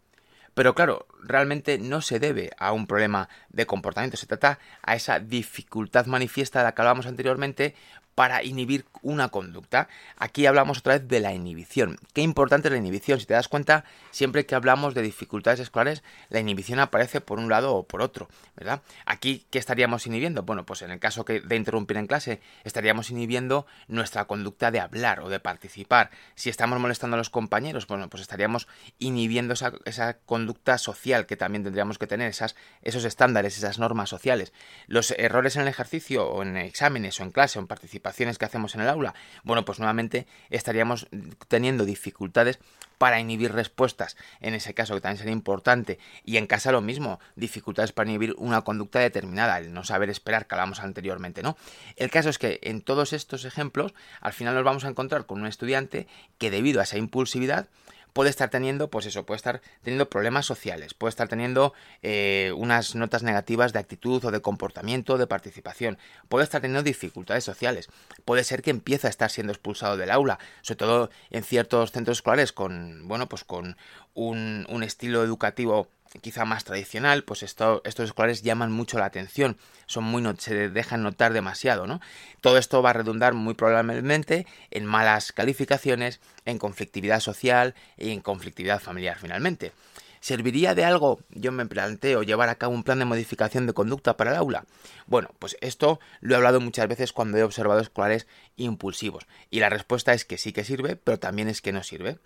Pero 0.55 0.75
claro, 0.75 1.07
realmente 1.23 1.79
no 1.79 2.03
se 2.03 2.19
debe 2.19 2.51
a 2.59 2.73
un 2.73 2.87
problema 2.87 3.29
de 3.51 3.67
comportamiento, 3.67 4.17
se 4.17 4.27
trata 4.27 4.59
a 4.83 4.97
esa 4.97 5.21
dificultad 5.21 6.07
manifiesta 6.07 6.59
de 6.59 6.65
la 6.65 6.75
que 6.75 6.83
hablábamos 6.83 7.07
anteriormente 7.07 7.75
para 8.21 8.45
inhibir 8.45 8.85
una 9.01 9.31
conducta. 9.31 9.89
Aquí 10.19 10.45
hablamos 10.45 10.81
otra 10.81 10.99
vez 10.99 11.09
de 11.09 11.21
la 11.21 11.33
inhibición. 11.33 11.97
Qué 12.13 12.21
importante 12.21 12.69
es 12.69 12.73
la 12.73 12.77
inhibición. 12.77 13.19
Si 13.19 13.25
te 13.25 13.33
das 13.33 13.49
cuenta, 13.49 13.87
siempre 14.11 14.45
que 14.45 14.55
hablamos 14.55 14.93
de 14.93 15.01
dificultades 15.01 15.59
escolares, 15.59 16.03
la 16.29 16.39
inhibición 16.39 16.81
aparece 16.81 17.23
por 17.23 17.39
un 17.39 17.49
lado 17.49 17.75
o 17.75 17.85
por 17.85 18.03
otro, 18.03 18.29
¿verdad? 18.57 18.83
Aquí, 19.07 19.47
¿qué 19.51 19.59
estaríamos 19.59 20.07
inhibiendo? 20.07 20.43
Bueno, 20.43 20.67
pues 20.67 20.83
en 20.83 20.91
el 20.91 20.99
caso 20.99 21.25
de 21.25 21.57
interrumpir 21.57 21.97
en 21.97 22.07
clase, 22.07 22.43
estaríamos 22.63 23.09
inhibiendo 23.09 23.67
nuestra 23.89 24.27
conducta 24.27 24.71
de 24.71 24.81
hablar 24.81 25.21
o 25.21 25.31
de 25.31 25.41
participar. 25.41 26.11
Si 26.35 26.51
estamos 26.51 26.79
molestando 26.79 27.15
a 27.15 27.17
los 27.17 27.31
compañeros, 27.31 27.87
bueno, 27.87 28.11
pues 28.11 28.21
estaríamos 28.21 28.69
inhibiendo 28.99 29.55
esa, 29.55 30.19
conducta 30.27 30.77
social 30.77 31.25
que 31.25 31.39
también 31.39 31.65
tendríamos 31.65 31.97
que 31.97 32.07
tener, 32.07 32.29
esas, 32.29 32.55
esos 32.83 33.05
estándares, 33.05 33.57
esas 33.57 33.79
normas 33.79 34.11
sociales. 34.11 34.53
Los 34.89 35.11
errores 35.13 35.57
en 35.57 35.63
el 35.63 35.69
ejercicio 35.69 36.29
o 36.29 36.43
en 36.43 36.59
exámenes 36.59 37.19
o 37.19 37.23
en 37.23 37.31
clase 37.31 37.59
o 37.59 37.63
en 37.63 37.67
participación 37.67 38.10
que 38.39 38.45
hacemos 38.45 38.75
en 38.75 38.83
el 38.83 38.89
aula, 38.89 39.15
bueno, 39.43 39.65
pues 39.65 39.79
nuevamente 39.79 40.27
estaríamos 40.51 41.09
teniendo 41.49 41.85
dificultades 41.85 42.59
para 42.99 43.19
inhibir 43.19 43.53
respuestas, 43.53 44.17
en 44.41 44.53
ese 44.53 44.75
caso 44.75 44.95
que 44.95 45.01
también 45.01 45.17
sería 45.17 45.33
importante, 45.33 45.99
y 46.23 46.37
en 46.37 46.47
casa 46.47 46.71
lo 46.71 46.83
mismo, 46.83 47.19
dificultades 47.35 47.93
para 47.93 48.11
inhibir 48.11 48.35
una 48.37 48.61
conducta 48.61 48.99
determinada, 48.99 49.57
el 49.59 49.73
no 49.73 49.85
saber 49.85 50.11
esperar 50.11 50.47
que 50.47 50.55
hablamos 50.55 50.81
anteriormente, 50.81 51.43
¿no? 51.43 51.57
El 51.97 52.11
caso 52.11 52.29
es 52.29 52.39
que 52.39 52.61
en 52.63 52.83
todos 52.83 53.15
estos 53.15 53.47
ejemplos, 53.47 53.95
al 54.21 54.35
final 54.35 54.55
nos 54.55 54.65
vamos 54.65 54.85
a 54.85 54.89
encontrar 54.89 55.25
con 55.25 55.41
un 55.41 55.47
estudiante 55.47 56.09
que 56.37 56.51
debido 56.51 56.81
a 56.81 56.83
esa 56.83 56.99
impulsividad, 56.99 57.69
puede 58.13 58.31
estar 58.31 58.51
teniendo, 58.51 58.91
pues 58.91 59.07
eso, 59.07 59.25
puede 59.25 59.37
estar 59.37 59.61
teniendo 59.83 60.09
problemas 60.09 60.47
sociales, 60.47 60.95
puede 60.95 61.11
estar 61.11 61.29
teniendo 61.29 61.73
eh, 62.03 62.53
unas 62.57 62.95
notas 62.95 63.23
negativas 63.23 63.73
de 63.73 63.79
actitud 63.79 64.25
o 64.25 64.31
de 64.31 64.41
comportamiento, 64.41 65.19
de 65.19 65.27
participación, 65.27 65.99
puede 66.29 66.45
estar 66.45 66.61
teniendo 66.61 66.83
dificultades 66.83 67.45
sociales, 67.45 67.89
puede 68.25 68.45
ser 68.45 68.63
que 68.63 68.71
empiece 68.71 69.07
a 69.07 69.11
estar 69.11 69.31
siendo 69.31 69.53
expulsado 69.53 69.97
del 69.97 70.11
aula, 70.11 70.39
sobre 70.63 70.79
todo 70.79 71.11
en 71.31 71.45
ciertos 71.45 71.93
centros 71.93 72.19
escolares 72.19 72.53
con, 72.53 73.07
bueno, 73.09 73.29
pues 73.29 73.45
con 73.45 73.77
un, 74.15 74.67
un 74.69 74.83
estilo 74.83 75.23
educativo 75.23 75.89
quizá 76.21 76.45
más 76.45 76.65
tradicional, 76.65 77.25
pues 77.25 77.43
esto, 77.43 77.83
estos 77.85 78.07
escolares 78.07 78.43
llaman 78.43 78.73
mucho 78.73 78.99
la 78.99 79.05
atención, 79.05 79.57
son 79.87 80.05
muy 80.05 80.25
se 80.39 80.69
dejan 80.69 81.03
notar 81.03 81.33
demasiado, 81.33 81.87
¿no? 81.87 82.01
Todo 82.41 82.59
esto 82.59 82.83
va 82.83 82.91
a 82.91 82.95
redundar 82.95 83.35
muy 83.35 83.55
probablemente 83.55 84.47
en 84.71 84.87
malas 84.87 85.33
calificaciones, 85.33 86.21
en 86.45 86.59
conflictividad 86.59 87.21
social 87.21 87.75
y 87.97 88.11
en 88.11 88.21
conflictividad 88.21 88.81
familiar 88.81 89.19
finalmente. 89.21 89.73
¿Serviría 90.21 90.75
de 90.75 90.85
algo, 90.85 91.21
yo 91.31 91.51
me 91.51 91.65
planteo, 91.65 92.23
llevar 92.23 92.51
a 92.51 92.57
cabo 92.57 92.75
un 92.75 92.83
plan 92.83 92.99
de 92.99 93.07
modificación 93.07 93.67
de 93.67 93.73
conducta 93.73 94.19
para 94.19 94.33
el 94.33 94.37
aula? 94.37 94.67
Bueno, 95.07 95.31
pues 95.39 95.57
esto 95.63 95.99
lo 96.21 96.35
he 96.35 96.37
hablado 96.37 96.61
muchas 96.61 96.89
veces 96.89 97.15
cuando 97.15 97.39
he 97.39 97.43
observado 97.43 97.81
escolares 97.81 98.27
impulsivos. 98.57 99.27
Y 99.49 99.61
la 99.61 99.71
respuesta 99.71 100.13
es 100.13 100.27
que 100.27 100.37
sí 100.37 100.53
que 100.53 100.65
sirve, 100.65 100.97
pero 100.97 101.19
también 101.19 101.49
es 101.49 101.63
que 101.63 101.73
no 101.73 101.83
sirve. 101.83 102.19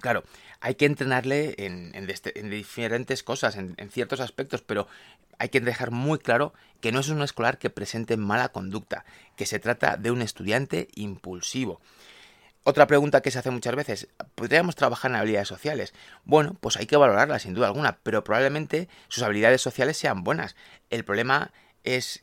Claro, 0.00 0.22
hay 0.60 0.74
que 0.74 0.84
entrenarle 0.84 1.54
en, 1.56 2.06
diferentes 2.50 3.22
cosas, 3.22 3.56
en, 3.56 3.74
ciertos 3.90 4.20
aspectos, 4.20 4.60
pero 4.60 4.86
hay 5.38 5.48
que 5.48 5.60
dejar 5.60 5.92
muy 5.92 6.18
claro 6.18 6.52
que 6.80 6.92
no 6.92 7.00
es 7.00 7.08
un 7.08 7.22
escolar 7.22 7.58
que 7.58 7.70
presente 7.70 8.18
mala 8.18 8.50
conducta, 8.50 9.06
que 9.36 9.46
se 9.46 9.58
trata 9.58 9.96
de 9.96 10.10
un 10.10 10.20
estudiante 10.20 10.88
impulsivo. 10.94 11.80
Otra 12.64 12.86
pregunta 12.86 13.22
que 13.22 13.30
se 13.30 13.38
hace 13.38 13.50
muchas 13.50 13.74
veces, 13.74 14.08
¿podríamos 14.34 14.76
trabajar 14.76 15.10
en 15.10 15.16
habilidades 15.16 15.48
sociales? 15.48 15.94
Bueno, 16.24 16.54
pues 16.60 16.76
hay 16.76 16.84
que 16.86 16.98
valorarlas 16.98 17.42
sin 17.42 17.54
duda 17.54 17.68
alguna, 17.68 17.98
pero 18.02 18.24
probablemente 18.24 18.88
sus 19.08 19.22
habilidades 19.22 19.62
sociales 19.62 19.96
sean 19.96 20.22
buenas. 20.22 20.54
El 20.90 21.02
problema 21.04 21.50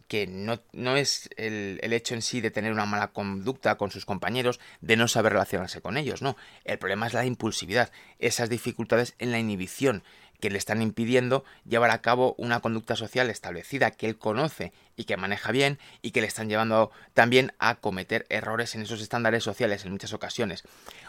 que 0.07 0.27
no, 0.27 0.59
no 0.73 0.95
es 0.95 1.29
el, 1.37 1.79
el, 1.81 1.93
hecho 1.93 2.13
en 2.13 2.21
sí 2.21 2.41
de 2.41 2.51
tener 2.51 2.71
una 2.71 2.85
mala 2.85 3.07
conducta 3.07 3.77
con 3.77 3.89
sus 3.89 4.05
compañeros, 4.05 4.59
de 4.81 4.95
no 4.95 5.07
saber 5.07 5.33
relacionarse 5.33 5.81
con 5.81 5.97
ellos, 5.97 6.21
no. 6.21 6.37
El 6.65 6.77
problema 6.77 7.07
es 7.07 7.13
la 7.13 7.25
impulsividad, 7.25 7.91
esas 8.19 8.49
dificultades 8.49 9.15
en 9.17 9.31
la 9.31 9.39
inhibición 9.39 10.03
que 10.45 10.51
le 10.51 10.59
están 10.59 10.83
impidiendo 10.83 11.43
llevar 11.67 11.89
a 11.89 12.03
cabo 12.03 12.35
una 12.37 12.59
conducta 12.59 12.95
social 12.95 13.31
establecida 13.31 13.89
que 13.89 14.05
él 14.05 14.19
conoce 14.19 14.73
y 14.95 15.05
que 15.05 15.17
maneja 15.17 15.51
bien 15.51 15.79
y 16.03 16.11
que 16.11 16.21
le 16.21 16.27
están 16.27 16.49
llevando 16.49 16.91
también 17.15 17.53
a 17.57 17.73
cometer 17.73 18.27
errores 18.29 18.75
en 18.75 18.83
esos 18.83 19.01
estándares 19.01 19.43
sociales 19.43 19.83
en 19.85 19.91
muchas 19.91 20.13
ocasiones. 20.13 20.61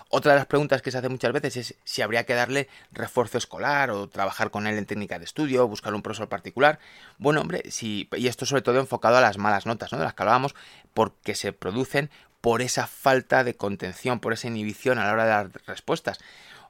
Otra 0.08 0.32
de 0.32 0.38
las 0.38 0.46
preguntas 0.46 0.80
que 0.80 0.90
se 0.90 0.96
hace 0.96 1.10
muchas 1.10 1.34
veces 1.34 1.58
es 1.58 1.74
si 1.84 2.00
habría 2.00 2.24
que 2.24 2.32
darle 2.32 2.70
refuerzo 2.92 3.36
escolar 3.36 3.90
o 3.90 4.08
trabajar 4.08 4.50
con 4.50 4.66
él 4.66 4.78
en 4.78 4.86
técnica 4.86 5.18
de 5.18 5.26
estudio, 5.26 5.68
buscar 5.68 5.92
un 5.92 6.00
profesor 6.00 6.30
particular. 6.30 6.78
Bueno, 7.18 7.42
hombre, 7.42 7.70
sí, 7.70 8.08
y 8.16 8.28
esto 8.28 8.46
sobre 8.46 8.62
todo 8.62 8.80
enfocado 8.80 9.18
a 9.18 9.20
las 9.20 9.36
malas 9.36 9.66
notas, 9.66 9.92
¿no? 9.92 9.98
De 9.98 10.04
las 10.04 10.14
que 10.14 10.22
hablábamos, 10.22 10.54
porque 10.94 11.34
se 11.34 11.52
producen 11.52 12.08
por 12.40 12.62
esa 12.62 12.86
falta 12.86 13.44
de 13.44 13.54
contención, 13.54 14.18
por 14.18 14.32
esa 14.32 14.48
inhibición 14.48 14.98
a 14.98 15.04
la 15.04 15.12
hora 15.12 15.24
de 15.24 15.30
dar 15.30 15.50
respuestas. 15.66 16.20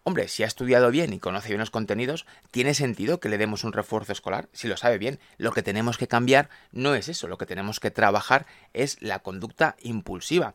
Hombre, 0.09 0.29
si 0.29 0.45
ha 0.45 0.47
estudiado 0.47 0.93
bien 0.93 1.13
y 1.13 1.19
conoce 1.19 1.49
bien 1.49 1.59
los 1.59 1.73
contenidos, 1.73 2.27
tiene 2.53 2.75
sentido 2.75 3.19
que 3.19 3.29
le 3.29 3.39
demos 3.39 3.65
un 3.65 3.73
refuerzo 3.73 4.13
escolar, 4.13 4.49
si 4.53 4.69
lo 4.69 4.77
sabe 4.77 4.99
bien. 4.99 5.19
Lo 5.37 5.51
que 5.51 5.65
tenemos 5.65 5.99
que 5.99 6.07
cambiar 6.07 6.49
no 6.71 6.95
es 6.95 7.09
eso, 7.09 7.27
lo 7.27 7.39
que 7.39 7.45
tenemos 7.45 7.81
que 7.81 7.91
trabajar 7.91 8.47
es 8.73 9.03
la 9.03 9.19
conducta 9.19 9.75
impulsiva. 9.83 10.55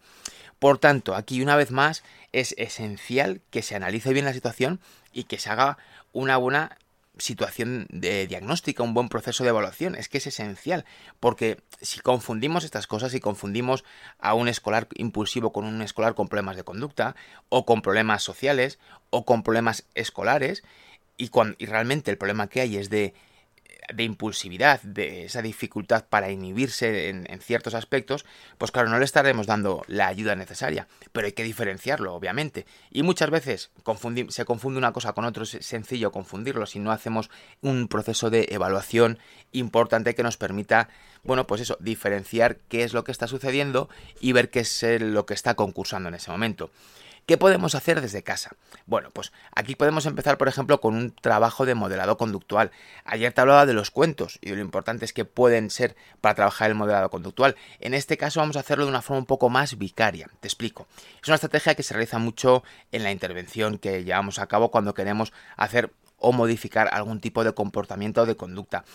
Por 0.58 0.77
tanto, 0.77 1.15
aquí 1.15 1.41
una 1.41 1.58
vez 1.58 1.70
más 1.70 2.01
es 2.31 2.55
esencial 2.58 3.41
que 3.50 3.62
se 3.62 3.75
analice 3.75 4.13
bien 4.13 4.24
la 4.24 4.31
situación 4.31 4.79
y 5.12 5.25
que 5.25 5.38
se 5.38 5.50
haga 5.50 5.77
una 6.13 6.38
buena 6.38 6.77
situación 7.18 7.88
de 7.89 8.27
diagnóstica, 8.27 8.84
un 8.84 8.94
buen 8.94 9.10
proceso 9.10 9.44
de 9.44 9.50
evaluación. 9.50 9.96
Es 9.96 10.10
que 10.10 10.18
es 10.18 10.27
esencial, 10.27 10.86
porque 11.20 11.62
si 11.82 12.00
confundimos 12.00 12.63
estas 12.63 12.88
cosas, 12.88 13.12
si 13.12 13.20
confundimos 13.20 13.84
a 14.20 14.34
un 14.34 14.48
escolar 14.48 14.88
impulsivo 14.96 15.51
con 15.51 15.65
un 15.65 15.82
escolar 15.82 16.15
con 16.15 16.27
problemas 16.27 16.56
de 16.56 16.63
conducta, 16.63 17.15
o 17.50 17.65
con 17.65 17.82
problemas 17.82 18.24
sociales, 18.24 18.80
o 19.10 19.25
con 19.25 19.44
problemas 19.44 19.86
escolares, 19.96 20.63
y, 21.18 21.30
cuando, 21.30 21.56
y 21.60 21.65
realmente 21.65 22.12
el 22.12 22.18
problema 22.18 22.48
que 22.48 22.62
hay 22.62 22.77
es 22.77 22.89
de 22.89 23.13
de 23.94 24.04
impulsividad, 24.04 24.82
de 24.82 25.26
esa 25.26 25.42
dificultad 25.42 26.06
para 26.08 26.32
inhibirse 26.32 27.10
en, 27.10 27.42
ciertos 27.42 27.74
aspectos, 27.74 28.26
pues 28.58 28.72
claro, 28.72 28.90
no 28.90 29.00
le 29.00 29.06
estaremos 29.06 29.48
dando 29.48 29.84
la 29.88 30.08
ayuda 30.08 30.36
necesaria, 30.36 30.88
pero 31.12 31.28
hay 31.28 31.34
que 31.34 31.44
diferenciarlo, 31.44 32.14
obviamente. 32.14 32.66
Y 32.92 33.04
muchas 33.04 33.30
veces 33.30 33.72
se 34.30 34.46
confunde 34.46 34.78
una 34.78 34.94
cosa 34.94 35.14
con 35.14 35.26
otro, 35.26 35.44
es 35.44 35.58
sencillo 35.62 36.12
confundirlo 36.12 36.66
si 36.66 36.80
no 36.80 36.92
hacemos 36.92 37.30
un 37.62 37.88
proceso 37.88 38.30
de 38.30 38.48
evaluación 38.52 39.20
importante 39.52 40.16
que 40.16 40.24
nos 40.24 40.38
permita, 40.38 40.90
bueno, 41.24 41.48
pues 41.48 41.62
eso, 41.62 41.78
diferenciar 41.80 42.58
qué 42.70 42.84
es 42.84 42.94
lo 42.94 43.04
que 43.04 43.12
está 43.12 43.28
sucediendo 43.28 43.90
y 44.20 44.32
ver 44.34 44.50
qué 44.50 44.60
es 44.62 44.84
lo 45.00 45.26
que 45.26 45.34
está 45.34 45.56
concursando 45.56 46.10
en 46.10 46.16
ese 46.16 46.32
momento. 46.32 46.72
¿Qué 47.25 47.38
podemos 47.38 47.75
hacer 47.75 48.01
desde 48.01 48.24
casa? 48.24 48.56
Bueno, 48.86 49.10
pues 49.12 49.32
aquí 49.56 49.75
podemos 49.75 50.06
empezar, 50.06 50.38
por 50.38 50.48
ejemplo, 50.48 50.82
con 50.82 50.96
un 50.96 51.12
trabajo 51.12 51.66
de 51.66 51.75
modelado 51.75 52.18
conductual. 52.18 52.72
Ayer 53.06 53.32
te 53.32 53.42
hablaba 53.42 53.66
de 53.66 53.74
los 53.74 53.92
cuentos 53.92 54.40
y 54.42 54.50
lo 54.50 54.60
importante 54.60 55.06
es 55.06 55.13
que 55.13 55.24
pueden 55.24 55.70
ser 55.70 55.96
para 56.20 56.36
trabajar 56.36 56.70
el 56.70 56.75
modelado 56.75 57.10
conductual. 57.10 57.56
En 57.80 57.94
este 57.94 58.18
caso 58.18 58.40
vamos 58.40 58.58
a 58.58 58.62
hacerlo 58.62 58.86
de 58.86 58.90
una 58.90 59.01
forma 59.01 59.20
un 59.20 59.25
poco 59.25 59.50
más 59.50 59.78
vicaria. 59.78 60.30
Te 60.40 60.48
explico. 60.48 60.88
Es 61.22 61.28
una 61.28 61.36
estrategia 61.36 61.75
que 61.75 61.84
se 61.84 61.94
realiza 61.94 62.18
mucho 62.18 62.63
en 62.92 63.04
la 63.04 63.12
intervención 63.12 63.78
que 63.78 64.04
llevamos 64.04 64.40
a 64.40 64.48
cabo 64.48 64.72
cuando 64.72 64.94
queremos 64.94 65.32
hacer 65.58 65.92
o 66.22 66.32
modificar 66.32 66.90
algún 66.94 67.20
tipo 67.20 67.44
de 67.44 67.54
comportamiento 67.54 68.22
o 68.22 68.25
de 68.25 68.36
conducta. 68.36 68.86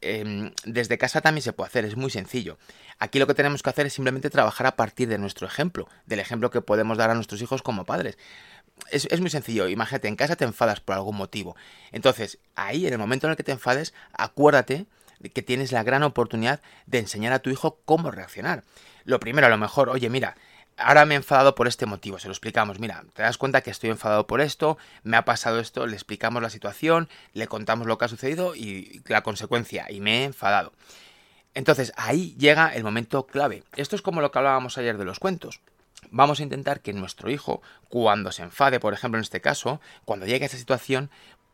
Em, 0.00 0.52
desde 0.64 0.98
casa 0.98 1.20
también 1.20 1.42
se 1.42 1.52
puede 1.52 1.68
hacer, 1.68 1.84
es 1.84 1.96
muy 1.96 2.10
sencillo. 2.10 2.58
Aquí 2.98 3.18
lo 3.18 3.26
que 3.26 3.34
tenemos 3.34 3.62
que 3.62 3.70
hacer 3.70 3.86
es 3.86 3.94
simplemente 3.94 4.30
trabajar 4.30 4.66
a 4.66 4.76
partir 4.76 5.08
de 5.08 5.18
nuestro 5.18 5.46
ejemplo, 5.46 5.88
del 6.06 6.20
ejemplo 6.20 6.50
que 6.50 6.60
podemos 6.60 6.98
dar 6.98 7.10
a 7.10 7.14
nuestros 7.14 7.42
hijos 7.42 7.62
como 7.62 7.84
padres. 7.84 8.18
Es, 8.90 9.06
es, 9.10 9.20
muy 9.20 9.30
sencillo, 9.30 9.68
imagínate, 9.68 10.08
en 10.08 10.16
casa 10.16 10.36
te 10.36 10.44
enfadas 10.44 10.80
por 10.80 10.96
algún 10.96 11.16
motivo. 11.16 11.56
Entonces, 11.92 12.38
ahí, 12.54 12.86
en 12.86 12.92
el 12.92 12.98
momento 12.98 13.26
en 13.26 13.32
el 13.32 13.36
que 13.36 13.44
te 13.44 13.52
enfades, 13.52 13.94
acuérdate 14.12 14.86
que 15.32 15.42
tienes 15.42 15.72
la 15.72 15.82
gran 15.82 16.02
oportunidad 16.02 16.60
de 16.86 16.98
enseñar 16.98 17.32
a 17.32 17.38
tu 17.38 17.50
hijo 17.50 17.80
cómo 17.84 18.10
reaccionar. 18.10 18.64
Lo 19.04 19.20
primero, 19.20 19.46
a 19.46 19.50
lo 19.50 19.58
mejor, 19.58 19.88
oye, 19.88 20.10
mira, 20.10 20.36
ahora 20.76 21.04
me 21.04 21.14
he 21.14 21.16
enfadado 21.16 21.54
por 21.54 21.68
este 21.68 21.86
motivo, 21.86 22.18
se 22.18 22.28
lo 22.28 22.32
explicamos, 22.32 22.78
mira, 22.78 23.04
te 23.14 23.22
das 23.22 23.38
cuenta 23.38 23.60
que 23.60 23.70
estoy 23.70 23.90
enfadado 23.90 24.26
por 24.26 24.40
esto, 24.40 24.78
me 25.02 25.16
ha 25.16 25.24
pasado 25.24 25.60
esto, 25.60 25.86
le 25.86 25.94
explicamos 25.94 26.42
la 26.42 26.50
situación, 26.50 27.08
le 27.32 27.46
contamos 27.46 27.86
lo 27.86 27.98
que 27.98 28.04
ha 28.06 28.08
sucedido 28.08 28.54
y 28.54 29.02
la 29.06 29.22
consecuencia, 29.22 29.86
y 29.90 30.00
me 30.00 30.20
he 30.20 30.24
enfadado. 30.24 30.72
Entonces 31.54 31.92
ahí 31.96 32.34
llega 32.38 32.74
el 32.74 32.82
momento 32.82 33.26
clave. 33.26 33.62
Esto 33.76 33.94
es 33.94 34.02
como 34.02 34.20
lo 34.20 34.32
que 34.32 34.38
hablábamos 34.38 34.76
ayer 34.76 34.98
de 34.98 35.04
los 35.04 35.20
cuentos. 35.20 35.60
Vamos 36.10 36.40
a 36.40 36.42
intentar 36.42 36.80
que 36.80 36.92
nuestro 36.92 37.30
hijo, 37.30 37.62
cuando 37.88 38.32
se 38.32 38.42
enfade, 38.42 38.80
por 38.80 38.92
ejemplo 38.92 39.18
en 39.18 39.22
este 39.22 39.40
caso, 39.40 39.80
cuando 40.04 40.26
llegue 40.26 40.44
a 40.44 40.46
esa 40.46 40.58
situación, 40.58 41.10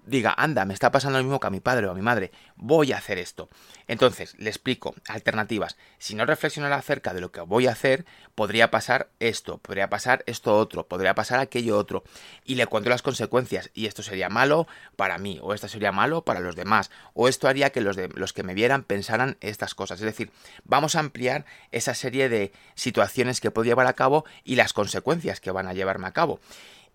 diga, 0.07 0.35
anda, 0.37 0.65
me 0.65 0.75
está 0.75 0.91
pasando 0.91 1.19
lo 1.19 1.25
mismo 1.25 1.41
que 1.41 1.47
a 1.47 1.51
mi 1.51 1.61
padre 1.61 1.87
o 1.87 1.91
a 1.91 1.95
mi 1.95 2.03
madre, 2.03 2.33
voy 2.57 2.93
a 2.93 2.99
hacer 2.99 3.19
esto. 3.19 3.49
Entonces, 3.87 4.35
le 4.39 4.51
explico 4.51 4.95
alternativas. 5.09 5.77
Si 5.99 6.15
no 6.15 6.27
reflexionara 6.27 6.77
acerca 6.77 7.13
de 7.13 7.21
lo 7.21 7.33
que 7.33 7.41
voy 7.41 7.67
a 7.67 7.73
hacer, 7.73 8.05
podría 8.35 8.71
pasar 8.71 9.09
esto, 9.19 9.59
podría 9.59 9.91
pasar 9.91 10.23
esto 10.27 10.57
otro, 10.57 10.87
podría 10.87 11.15
pasar 11.15 11.41
aquello 11.41 11.77
otro. 11.77 12.05
Y 12.45 12.55
le 12.55 12.67
cuento 12.67 12.91
las 12.91 13.03
consecuencias. 13.03 13.71
Y 13.75 13.87
esto 13.87 14.03
sería 14.03 14.29
malo 14.29 14.67
para 14.97 15.19
mí, 15.19 15.39
o 15.43 15.55
esto 15.55 15.69
sería 15.69 15.93
malo 15.93 16.23
para 16.25 16.41
los 16.41 16.57
demás, 16.57 16.91
o 17.15 17.29
esto 17.29 17.49
haría 17.49 17.71
que 17.71 17.81
los, 17.81 17.97
de, 17.97 18.09
los 18.09 18.33
que 18.33 18.43
me 18.43 18.55
vieran 18.55 18.85
pensaran 18.85 19.37
estas 19.41 19.75
cosas. 19.75 20.01
Es 20.01 20.07
decir, 20.07 20.31
vamos 20.65 20.95
a 20.95 21.01
ampliar 21.01 21.45
esa 21.73 21.95
serie 21.95 22.29
de 22.29 22.53
situaciones 22.75 23.41
que 23.41 23.51
puedo 23.51 23.67
llevar 23.67 23.87
a 23.87 23.95
cabo 23.95 24.25
y 24.45 24.57
las 24.57 24.73
consecuencias 24.73 25.41
que 25.41 25.51
van 25.51 25.67
a 25.67 25.75
llevarme 25.75 26.07
a 26.07 26.13
cabo 26.13 26.41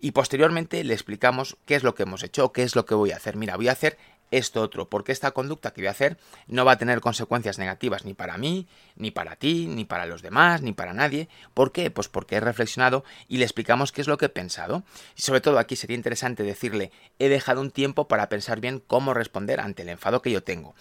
y 0.00 0.12
posteriormente 0.12 0.82
le 0.84 0.94
explicamos 0.94 1.56
qué 1.64 1.74
es 1.74 1.82
lo 1.82 1.94
que 1.94 2.04
hemos 2.04 2.22
hecho, 2.22 2.52
qué 2.52 2.62
es 2.62 2.76
lo 2.76 2.86
que 2.86 2.94
voy 2.94 3.12
a 3.12 3.16
hacer. 3.16 3.36
Mira, 3.36 3.56
voy 3.56 3.68
a 3.68 3.72
hacer 3.72 3.98
esto 4.30 4.60
otro, 4.60 4.88
porque 4.88 5.12
esta 5.12 5.30
conducta 5.30 5.72
que 5.72 5.82
voy 5.82 5.88
a 5.88 5.92
hacer 5.92 6.18
no 6.46 6.64
va 6.64 6.72
a 6.72 6.78
tener 6.78 7.00
consecuencias 7.00 7.58
negativas 7.58 8.04
ni 8.04 8.14
para 8.14 8.38
mí, 8.38 8.66
ni 8.96 9.10
para 9.10 9.36
ti, 9.36 9.66
ni 9.68 9.84
para 9.84 10.06
los 10.06 10.22
demás, 10.22 10.62
ni 10.62 10.72
para 10.72 10.92
nadie. 10.92 11.28
¿Por 11.54 11.72
qué? 11.72 11.90
Pues 11.90 12.08
porque 12.08 12.36
he 12.36 12.40
reflexionado 12.40 13.04
y 13.28 13.38
le 13.38 13.44
explicamos 13.44 13.92
qué 13.92 14.00
es 14.00 14.08
lo 14.08 14.18
que 14.18 14.26
he 14.26 14.30
pensado. 14.30 14.82
Y 15.16 15.22
sobre 15.22 15.40
todo 15.40 15.58
aquí 15.58 15.76
sería 15.76 15.96
interesante 15.96 16.42
decirle, 16.42 16.90
he 17.18 17.28
dejado 17.28 17.60
un 17.60 17.70
tiempo 17.70 18.08
para 18.08 18.28
pensar 18.28 18.60
bien 18.60 18.82
cómo 18.84 19.14
responder 19.14 19.60
ante 19.60 19.82
el 19.82 19.88
enfado 19.90 20.22
que 20.22 20.32
yo 20.32 20.42
tengo. 20.42 20.74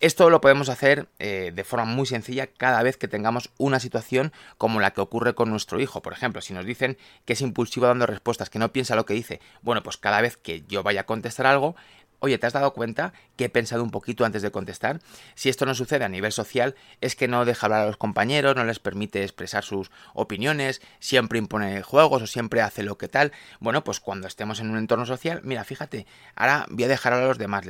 Esto 0.00 0.30
lo 0.30 0.40
podemos 0.40 0.70
hacer 0.70 1.08
eh, 1.18 1.52
de 1.54 1.62
forma 1.62 1.84
muy 1.84 2.06
sencilla 2.06 2.46
cada 2.46 2.82
vez 2.82 2.96
que 2.96 3.06
tengamos 3.06 3.50
una 3.58 3.80
situación 3.80 4.32
como 4.56 4.80
la 4.80 4.92
que 4.92 5.02
ocurre 5.02 5.34
con 5.34 5.50
nuestro 5.50 5.78
hijo. 5.78 6.00
Por 6.00 6.14
ejemplo, 6.14 6.40
si 6.40 6.54
nos 6.54 6.64
dicen 6.64 6.96
que 7.26 7.34
es 7.34 7.42
impulsivo 7.42 7.86
dando 7.86 8.06
respuestas, 8.06 8.48
que 8.48 8.58
no 8.58 8.72
piensa 8.72 8.96
lo 8.96 9.04
que 9.04 9.12
dice, 9.12 9.42
bueno, 9.60 9.82
pues 9.82 9.98
cada 9.98 10.22
vez 10.22 10.38
que 10.38 10.64
yo 10.66 10.82
vaya 10.82 11.02
a 11.02 11.06
contestar 11.06 11.44
algo, 11.44 11.76
oye, 12.20 12.38
¿te 12.38 12.46
has 12.46 12.52
dado 12.52 12.72
cuenta 12.72 13.12
que 13.36 13.46
he 13.46 13.48
pensado 13.48 13.82
un 13.82 13.90
poquito 13.90 14.24
antes 14.24 14.42
de 14.42 14.50
contestar? 14.50 15.00
Si 15.34 15.48
esto 15.48 15.66
no 15.66 15.74
sucede 15.74 16.04
a 16.04 16.08
nivel 16.08 16.32
social, 16.32 16.76
es 17.00 17.16
que 17.16 17.28
no 17.28 17.44
deja 17.44 17.66
hablar 17.66 17.82
a 17.82 17.86
los 17.86 17.96
compañeros, 17.96 18.56
no 18.56 18.64
les 18.64 18.78
permite 18.78 19.22
expresar 19.22 19.64
sus 19.64 19.90
opiniones, 20.14 20.80
siempre 20.98 21.38
impone 21.38 21.82
juegos 21.82 22.22
o 22.22 22.26
siempre 22.26 22.62
hace 22.62 22.82
lo 22.82 22.98
que 22.98 23.08
tal. 23.08 23.32
Bueno, 23.58 23.84
pues 23.84 24.00
cuando 24.00 24.26
estemos 24.26 24.60
en 24.60 24.70
un 24.70 24.78
entorno 24.78 25.06
social, 25.06 25.40
mira, 25.44 25.64
fíjate, 25.64 26.06
ahora 26.36 26.66
voy 26.70 26.84
a 26.84 26.88
dejar 26.88 27.12
a 27.12 27.26
los 27.26 27.38
demás. 27.38 27.64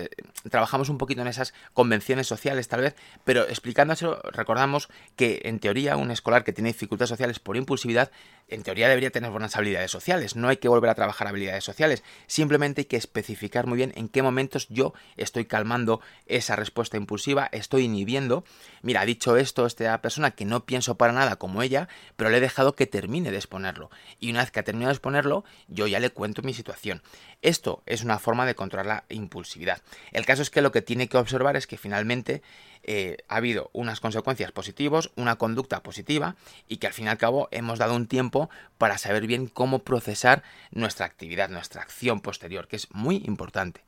Trabajamos 0.50 0.88
un 0.88 0.98
poquito 0.98 1.22
en 1.22 1.28
esas 1.28 1.54
convenciones 1.72 2.26
sociales 2.26 2.68
tal 2.68 2.82
vez, 2.82 2.96
pero 3.24 3.48
explicándoselo, 3.48 4.20
recordamos 4.32 4.88
que 5.16 5.42
en 5.44 5.58
teoría 5.58 5.96
un 5.96 6.10
escolar 6.10 6.44
que 6.44 6.52
tiene 6.52 6.70
dificultades 6.70 7.08
sociales 7.08 7.38
por 7.38 7.56
impulsividad, 7.56 8.10
en 8.50 8.62
teoría 8.62 8.88
debería 8.88 9.10
tener 9.10 9.30
buenas 9.30 9.56
habilidades 9.56 9.90
sociales. 9.90 10.36
No 10.36 10.48
hay 10.48 10.58
que 10.58 10.68
volver 10.68 10.90
a 10.90 10.94
trabajar 10.94 11.28
habilidades 11.28 11.64
sociales, 11.64 12.02
simplemente 12.26 12.82
hay 12.82 12.84
que 12.86 12.96
especificar 12.96 13.66
muy 13.66 13.76
bien 13.76 13.92
en 13.96 14.08
qué 14.08 14.22
momento 14.22 14.58
yo 14.68 14.92
estoy 15.16 15.44
calmando 15.44 16.00
esa 16.26 16.56
respuesta 16.56 16.96
impulsiva, 16.96 17.48
estoy 17.52 17.84
inhibiendo. 17.84 18.44
Mira, 18.82 19.02
ha 19.02 19.06
dicho 19.06 19.36
esto 19.36 19.66
esta 19.66 20.00
persona 20.02 20.32
que 20.32 20.44
no 20.44 20.64
pienso 20.64 20.96
para 20.96 21.12
nada 21.12 21.36
como 21.36 21.62
ella, 21.62 21.88
pero 22.16 22.30
le 22.30 22.38
he 22.38 22.40
dejado 22.40 22.74
que 22.74 22.86
termine 22.86 23.30
de 23.30 23.36
exponerlo. 23.36 23.90
Y 24.18 24.30
una 24.30 24.40
vez 24.40 24.50
que 24.50 24.60
ha 24.60 24.64
terminado 24.64 24.90
de 24.90 24.94
exponerlo, 24.94 25.44
yo 25.68 25.86
ya 25.86 26.00
le 26.00 26.10
cuento 26.10 26.42
mi 26.42 26.54
situación. 26.54 27.02
Esto 27.42 27.82
es 27.86 28.02
una 28.02 28.18
forma 28.18 28.44
de 28.44 28.54
controlar 28.54 28.86
la 28.86 29.04
impulsividad. 29.08 29.80
El 30.12 30.26
caso 30.26 30.42
es 30.42 30.50
que 30.50 30.60
lo 30.60 30.72
que 30.72 30.82
tiene 30.82 31.08
que 31.08 31.16
observar 31.16 31.56
es 31.56 31.66
que 31.66 31.78
finalmente 31.78 32.42
eh, 32.82 33.16
ha 33.28 33.36
habido 33.36 33.70
unas 33.72 34.00
consecuencias 34.00 34.52
positivas, 34.52 35.10
una 35.16 35.36
conducta 35.36 35.82
positiva 35.82 36.36
y 36.68 36.76
que 36.76 36.86
al 36.86 36.92
fin 36.92 37.06
y 37.06 37.08
al 37.08 37.18
cabo 37.18 37.48
hemos 37.50 37.78
dado 37.78 37.94
un 37.94 38.06
tiempo 38.06 38.50
para 38.76 38.98
saber 38.98 39.26
bien 39.26 39.46
cómo 39.46 39.80
procesar 39.80 40.42
nuestra 40.70 41.06
actividad, 41.06 41.48
nuestra 41.48 41.82
acción 41.82 42.20
posterior, 42.20 42.68
que 42.68 42.76
es 42.76 42.88
muy 42.92 43.16
importante. 43.26 43.82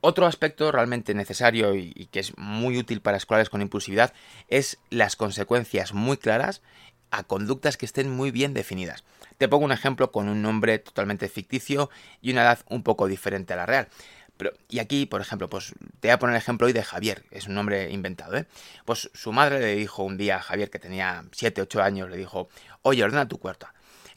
Otro 0.00 0.26
aspecto 0.26 0.70
realmente 0.70 1.12
necesario 1.14 1.74
y, 1.74 2.08
que 2.12 2.20
es 2.20 2.36
muy 2.38 2.78
útil 2.78 3.00
para 3.00 3.16
escolares 3.16 3.50
con 3.50 3.62
impulsividad 3.62 4.12
es 4.46 4.78
las 4.90 5.16
consecuencias 5.16 5.92
muy 5.92 6.16
claras 6.16 6.62
a 7.10 7.24
conductas 7.24 7.76
que 7.76 7.86
estén 7.86 8.10
muy 8.10 8.30
bien 8.30 8.54
definidas. 8.54 9.04
Te 9.38 9.48
pongo 9.48 9.64
un 9.64 9.72
ejemplo 9.72 10.10
con 10.10 10.28
un 10.28 10.42
nombre 10.42 10.78
totalmente 10.78 11.28
ficticio 11.28 11.90
y 12.20 12.32
una 12.32 12.42
edad 12.42 12.58
un 12.68 12.82
poco 12.82 13.06
diferente 13.06 13.52
a 13.52 13.56
la 13.56 13.66
real. 13.66 13.88
Pero, 14.36 14.52
y 14.68 14.78
aquí, 14.78 15.06
por 15.06 15.20
ejemplo, 15.20 15.48
pues 15.48 15.74
te 16.00 16.08
voy 16.08 16.12
a 16.12 16.18
poner 16.18 16.36
el 16.36 16.42
ejemplo 16.42 16.66
hoy 16.66 16.72
de 16.72 16.84
Javier, 16.84 17.24
es 17.32 17.48
un 17.48 17.54
nombre 17.54 17.90
inventado, 17.90 18.36
¿eh? 18.36 18.46
Pues 18.84 19.10
su 19.12 19.32
madre 19.32 19.58
le 19.58 19.74
dijo 19.74 20.04
un 20.04 20.16
día 20.16 20.36
a 20.36 20.40
Javier, 20.40 20.70
que 20.70 20.78
tenía 20.78 21.24
7, 21.32 21.62
8 21.62 21.82
años, 21.82 22.08
le 22.08 22.16
dijo, 22.16 22.48
oye, 22.82 23.02
ordena 23.02 23.26
tu 23.26 23.38
cuarto. 23.38 23.66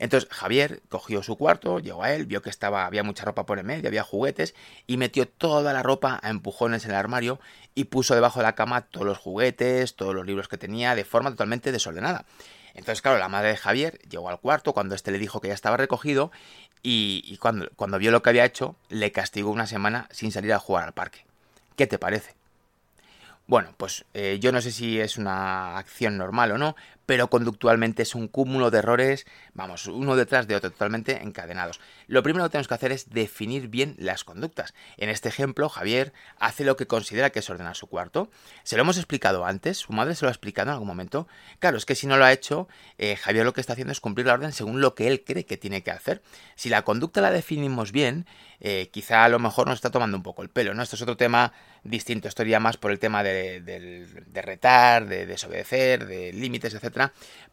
Entonces 0.02 0.28
Javier 0.32 0.82
cogió 0.90 1.22
su 1.22 1.38
cuarto, 1.38 1.78
llegó 1.78 2.04
a 2.04 2.12
él, 2.12 2.26
vio 2.26 2.42
que 2.42 2.50
estaba, 2.50 2.88
había 2.88 3.04
mucha 3.04 3.24
ropa 3.24 3.46
por 3.46 3.60
el 3.60 3.66
medio, 3.66 3.88
había 3.88 4.02
juguetes, 4.02 4.56
y 4.88 4.98
metió 4.98 5.28
toda 5.28 5.74
la 5.74 5.84
ropa 5.84 6.20
a 6.24 6.32
empujones 6.32 6.86
en 6.86 6.92
el 6.92 6.98
armario 6.98 7.40
y 7.76 7.84
puso 7.84 8.16
debajo 8.16 8.40
de 8.40 8.44
la 8.44 8.56
cama 8.56 8.82
todos 8.82 9.06
los 9.06 9.20
juguetes, 9.20 9.96
todos 9.96 10.16
los 10.16 10.26
libros 10.26 10.48
que 10.48 10.58
tenía, 10.58 10.96
de 10.96 11.06
forma 11.06 11.30
totalmente 11.30 11.72
desordenada. 11.72 12.26
Entonces, 12.74 13.02
claro, 13.02 13.18
la 13.18 13.28
madre 13.28 13.50
de 13.50 13.58
Javier 13.58 14.00
llegó 14.10 14.30
al 14.30 14.40
cuarto 14.40 14.74
cuando 14.74 14.96
éste 14.96 15.12
le 15.12 15.20
dijo 15.20 15.42
que 15.42 15.50
ya 15.50 15.54
estaba 15.54 15.78
recogido 15.78 16.32
y, 16.84 17.38
cuando, 17.38 17.70
cuando 17.76 18.00
vio 18.00 18.12
lo 18.12 18.22
que 18.22 18.30
había 18.30 18.46
hecho, 18.46 18.76
le 18.90 19.12
castigó 19.12 19.52
una 19.52 19.68
semana 19.68 20.08
sin 20.12 20.32
salir 20.32 20.54
a 20.54 20.60
jugar 20.60 20.86
al 20.86 20.94
parque. 20.94 21.26
¿Qué 21.76 21.88
te 21.88 22.00
parece? 22.00 22.36
Bueno, 23.48 23.74
pues 23.78 24.06
eh, 24.14 24.38
yo 24.40 24.52
no 24.52 24.62
sé 24.62 24.72
si 24.72 25.00
es 25.00 25.18
una 25.18 25.78
acción 25.78 26.18
normal 26.18 26.52
o 26.54 26.58
no, 26.58 26.76
pero 27.12 27.30
conductualmente 27.30 28.04
es 28.04 28.16
un 28.16 28.30
cúmulo 28.30 28.72
de 28.72 28.78
errores, 28.78 29.26
vamos, 29.54 29.88
uno 29.88 30.16
detrás 30.16 30.48
de 30.48 30.56
otro, 30.56 30.72
totalmente 30.72 31.22
encadenados. 31.22 31.82
Lo 32.08 32.24
primero 32.24 32.46
que 32.46 32.52
tenemos 32.52 32.70
que 32.70 32.74
hacer 32.74 32.94
es 32.94 33.10
definir 33.10 33.68
bien 33.68 33.96
las 33.98 34.24
conductas. 34.24 34.74
En 34.96 35.10
este 35.10 35.28
ejemplo, 35.28 35.68
Javier 35.68 36.14
hace 36.40 36.64
lo 36.64 36.78
que 36.78 36.88
considera 36.88 37.30
que 37.30 37.40
es 37.40 37.50
ordenar 37.50 37.76
su 37.76 37.88
cuarto. 37.88 38.32
Se 38.64 38.78
lo 38.78 38.84
hemos 38.84 38.96
explicado 38.96 39.46
antes, 39.46 39.80
su 39.80 39.92
madre 39.92 40.16
se 40.16 40.24
lo 40.24 40.30
ha 40.30 40.32
explicado 40.32 40.70
en 40.70 40.74
algún 40.76 40.88
momento. 40.88 41.28
Claro, 41.60 41.76
es 41.76 41.86
que 41.86 41.96
si 41.96 42.08
no 42.08 42.16
lo 42.16 42.24
ha 42.24 42.32
hecho, 42.32 42.70
eh, 42.98 43.18
Javier 43.18 43.44
lo 43.44 43.52
que 43.52 43.60
está 43.60 43.74
haciendo 43.74 43.92
es 43.92 44.00
cumplir 44.00 44.28
la 44.28 44.36
orden 44.36 44.54
según 44.54 44.80
lo 44.80 44.96
que 44.96 45.10
él 45.10 45.26
cree 45.26 45.46
que 45.46 45.58
tiene 45.58 45.84
que 45.84 45.92
hacer. 45.92 46.22
Si 46.56 46.70
la 46.70 46.84
conducta 46.84 47.20
la 47.20 47.32
definimos 47.32 47.92
bien, 47.92 48.26
eh, 48.62 48.88
quizá 48.90 49.26
a 49.26 49.30
lo 49.30 49.40
mejor 49.40 49.68
nos 49.68 49.76
está 49.76 49.90
tomando 49.90 50.16
un 50.16 50.24
poco 50.24 50.44
el 50.44 50.50
pelo, 50.50 50.74
¿no? 50.74 50.82
Esto 50.82 50.96
es 50.96 51.02
otro 51.02 51.18
tema 51.18 51.52
distinto, 51.84 52.30
esto 52.30 52.44
iría 52.44 52.62
más 52.62 52.78
por 52.78 52.92
el 52.92 53.00
tema 53.00 53.22
de, 53.24 53.60
de 53.60 54.42
retar, 54.42 55.08
de 55.08 55.26
desobedecer, 55.26 56.06
de 56.06 56.32
límites, 56.32 56.74
etcétera 56.76 57.01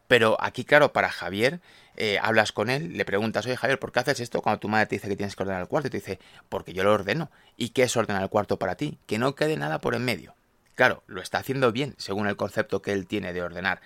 pero 0.07 0.37
aquí, 0.41 0.65
claro, 0.65 0.93
para 0.93 1.11
Javier, 1.11 1.61
eh, 1.97 2.19
hablas 2.23 2.53
con 2.53 2.71
él, 2.71 2.97
le 2.97 3.05
preguntas, 3.05 3.45
oye 3.47 3.57
Javier, 3.57 3.79
¿por 3.79 3.93
qué 3.93 4.01
haces 4.01 4.21
esto? 4.21 4.41
Cuando 4.41 4.61
tu 4.61 4.69
madre 4.69 4.87
te 4.87 4.97
dice 4.97 5.09
que 5.09 5.17
tienes 5.17 5.37
que 5.37 5.43
ordenar 5.43 5.63
el 5.63 5.69
cuarto, 5.69 5.89
y 5.89 5.91
te 5.91 5.99
dice, 5.99 6.19
porque 6.49 6.73
yo 6.73 6.85
lo 6.85 6.93
ordeno. 6.93 7.31
¿Y 7.57 7.71
qué 7.71 7.83
es 7.83 7.97
ordenar 7.97 8.23
el 8.23 8.29
cuarto 8.29 8.59
para 8.59 8.77
ti? 8.77 8.99
Que 9.07 9.19
no 9.19 9.35
quede 9.35 9.57
nada 9.57 9.81
por 9.81 9.95
en 9.95 10.05
medio. 10.05 10.35
Claro, 10.75 11.03
lo 11.07 11.21
está 11.21 11.39
haciendo 11.39 11.73
bien, 11.73 11.95
según 11.99 12.29
el 12.29 12.37
concepto 12.37 12.83
que 12.83 12.93
él 12.93 13.07
tiene 13.07 13.33
de 13.33 13.43
ordenar. 13.43 13.81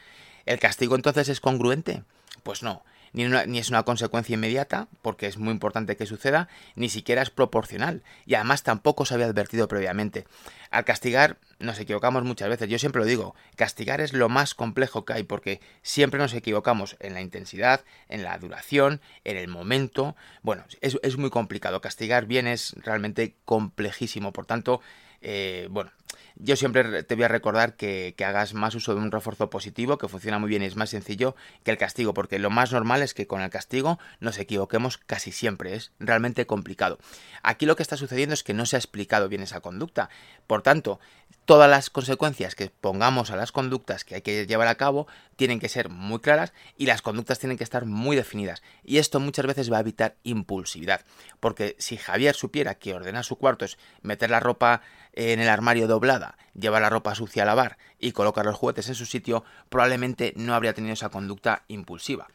¿El 0.45 0.59
castigo 0.59 0.95
entonces 0.95 1.29
es 1.29 1.41
congruente? 1.41 2.05
Pues 2.43 2.63
no 2.63 2.83
ni, 3.13 3.59
es 3.59 3.69
una 3.69 3.83
consecuencia 3.83 4.35
inmediata, 4.35 4.89
porque 5.03 5.27
es 5.27 5.39
muy 5.39 5.53
importante 5.53 5.97
que 5.97 6.07
suceda, 6.07 6.49
ni 6.75 6.89
siquiera 6.89 7.23
es 7.23 7.31
proporcional, 7.31 8.03
y 8.27 8.35
además 8.35 8.63
tampoco 8.63 9.05
se 9.05 9.15
había 9.15 9.27
advertido 9.27 9.69
previamente. 9.69 10.25
Al 10.71 10.85
castigar 10.85 11.37
nos 11.59 11.79
equivocamos 11.79 12.25
muchas 12.25 12.49
veces, 12.49 12.69
yo 12.69 12.79
siempre 12.79 13.01
lo 13.01 13.07
digo, 13.07 13.35
castigar 13.57 14.01
es 14.01 14.13
lo 14.13 14.29
más 14.29 14.55
complejo 14.55 15.05
que 15.05 15.13
hay, 15.13 15.23
porque 15.23 15.61
siempre 15.83 16.19
nos 16.19 16.35
equivocamos 16.35 16.97
en 17.01 17.15
la 17.15 17.21
intensidad, 17.21 17.85
en 18.09 18.23
la 18.23 18.37
duración, 18.39 19.01
en 19.25 19.37
el 19.37 19.49
momento, 19.49 20.17
bueno, 20.43 20.65
es, 20.81 21.17
muy 21.17 21.31
complicado, 21.31 21.81
castigar 21.81 22.27
bien 22.27 22.47
es 22.47 22.75
realmente 22.83 23.37
complejísimo, 23.45 24.33
por 24.33 24.47
tanto, 24.47 24.81
eh, 25.23 25.69
bueno, 25.71 25.91
yo 26.37 26.57
siempre 26.57 27.03
te 27.03 27.15
voy 27.15 27.25
a 27.25 27.29
recordar 27.29 27.77
que, 27.77 28.15
hagas 28.23 28.55
más 28.55 28.75
uso 28.75 28.95
de 28.95 29.01
un 29.01 29.11
refuerzo 29.11 29.51
positivo, 29.51 29.99
que 29.99 30.09
funciona 30.09 30.39
muy 30.39 30.49
bien 30.49 30.63
y 30.63 30.67
es 30.67 30.77
más 30.77 30.91
sencillo 30.91 31.35
que 31.65 31.71
el 31.71 31.79
castigo, 31.79 32.15
porque 32.15 32.39
lo 32.39 32.51
más 32.51 32.73
normal 32.73 33.03
es 33.03 33.15
que 33.15 33.27
con 33.27 33.41
el 33.41 33.51
castigo 33.51 33.99
nos 34.21 34.39
equivoquemos 34.39 34.99
casi 34.99 35.33
siempre, 35.33 35.75
es 35.75 35.93
realmente 35.99 36.47
complicado. 36.47 36.99
Aquí 37.43 37.67
lo 37.67 37.77
que 37.77 37.83
está 37.83 37.97
sucediendo 37.97 38.35
es 38.35 38.43
que 38.43 38.55
no 38.55 38.67
se 38.67 38.77
ha 38.77 38.79
explicado 38.79 39.29
bien 39.29 39.43
esa 39.43 39.61
conducta, 39.61 40.11
por 40.47 40.63
tanto, 40.63 41.01
todas 41.45 41.69
las 41.69 41.91
consecuencias 41.91 42.55
que 42.55 42.71
pongamos 42.71 43.31
a 43.31 43.37
las 43.37 43.53
conductas 43.53 44.05
que 44.05 44.17
hay 44.17 44.23
que 44.23 44.47
llevar 44.47 44.69
a 44.69 44.77
cabo 44.77 45.07
tienen 45.37 45.61
que 45.61 45.69
ser 45.69 45.89
muy 45.89 46.21
claras 46.21 46.53
y 46.77 46.87
las 46.87 47.03
conductas 47.03 47.39
tienen 47.39 47.59
que 47.59 47.65
estar 47.65 47.85
muy 47.85 48.17
definidas. 48.17 48.63
Y 48.85 48.99
esto 48.99 49.21
muchas 49.21 49.47
veces 49.47 49.73
va 49.73 49.79
a 49.79 49.81
evitar 49.81 50.17
impulsividad, 50.23 51.03
porque 51.41 51.77
si 51.79 51.97
Javier 51.97 52.35
supiera 52.35 52.77
que 52.77 52.95
ordenar 52.95 53.25
su 53.25 53.37
cuarto 53.37 53.65
es 53.65 53.79
meter 54.03 54.31
la 54.31 54.41
ropa 54.41 54.83
en 55.13 55.41
el 55.41 55.49
armario 55.49 55.89
doblada, 55.89 56.37
llevar 56.55 56.83
la 56.83 56.91
ropa 56.91 57.15
sucia 57.15 57.43
a 57.43 57.47
lavar 57.47 57.79
y 57.99 58.13
colocar 58.13 58.45
los 58.45 58.57
juguetes 58.57 58.89
en 58.89 58.95
su 58.95 59.07
sitio, 59.07 59.45
probablemente 59.69 60.33
no 60.37 60.55
habría 60.55 60.75
tenido 60.75 60.95
esa 60.95 61.11
conducta 61.11 61.65
impulsiva. 61.69 62.29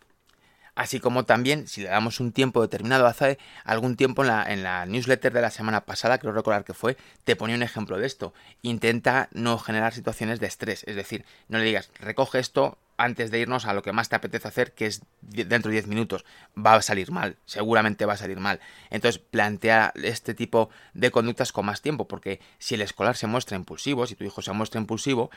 Así 0.77 0.99
como 0.99 1.25
también, 1.25 1.67
si 1.67 1.81
le 1.81 1.89
damos 1.89 2.19
un 2.19 2.31
tiempo 2.31 2.61
determinado, 2.61 3.07
hace 3.07 3.39
algún 3.63 3.95
tiempo 3.95 4.21
en 4.21 4.27
la, 4.27 4.43
en 4.43 4.61
la 4.61 4.85
newsletter 4.85 5.33
de 5.33 5.41
la 5.41 5.49
semana 5.49 5.85
pasada, 5.85 6.19
creo 6.19 6.33
recordar 6.33 6.65
que 6.65 6.75
fue, 6.75 6.97
te 7.23 7.35
ponía 7.35 7.55
un 7.55 7.63
ejemplo 7.63 7.97
de 7.97 8.05
esto. 8.05 8.31
Intenta 8.61 9.27
no 9.31 9.57
generar 9.57 9.95
situaciones 9.95 10.39
de 10.39 10.45
estrés, 10.45 10.83
es 10.85 10.95
decir, 10.95 11.25
no 11.47 11.57
le 11.57 11.63
digas, 11.63 11.89
recoge 11.99 12.37
esto, 12.37 12.77
antes 12.97 13.31
de 13.31 13.39
irnos 13.39 13.65
a 13.65 13.73
lo 13.73 13.83
que 13.83 13.93
más 13.93 14.09
te 14.09 14.15
apetece 14.15 14.47
hacer, 14.47 14.73
que 14.73 14.87
es 14.87 15.01
dentro 15.21 15.69
de 15.69 15.75
10 15.75 15.87
minutos, 15.87 16.25
va 16.57 16.73
a 16.73 16.81
salir 16.81 17.11
mal, 17.11 17.37
seguramente 17.45 18.05
va 18.05 18.13
a 18.13 18.17
salir 18.17 18.39
mal. 18.39 18.59
Entonces, 18.89 19.19
plantea 19.19 19.93
este 19.95 20.33
tipo 20.33 20.69
de 20.93 21.11
conductas 21.11 21.51
con 21.51 21.65
más 21.67 21.81
tiempo, 21.81 22.07
porque 22.07 22.39
si 22.57 22.75
el 22.75 22.81
escolar 22.81 23.15
se 23.15 23.27
muestra 23.27 23.55
impulsivo, 23.55 24.07
si 24.07 24.15
tu 24.15 24.23
hijo 24.23 24.41
se 24.41 24.51
muestra 24.51 24.81
impulsivo, 24.81 25.29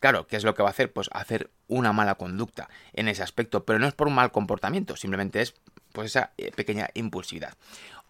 claro, 0.00 0.26
¿qué 0.26 0.36
es 0.36 0.44
lo 0.44 0.54
que 0.54 0.62
va 0.62 0.68
a 0.68 0.72
hacer? 0.72 0.92
Pues 0.92 1.08
hacer 1.12 1.50
una 1.68 1.92
mala 1.92 2.16
conducta 2.16 2.68
en 2.92 3.08
ese 3.08 3.22
aspecto, 3.22 3.64
pero 3.64 3.78
no 3.78 3.86
es 3.86 3.94
por 3.94 4.08
un 4.08 4.14
mal 4.14 4.32
comportamiento, 4.32 4.96
simplemente 4.96 5.40
es 5.40 5.54
pues 5.92 6.06
esa 6.06 6.32
eh, 6.36 6.50
pequeña 6.50 6.90
impulsividad. 6.94 7.54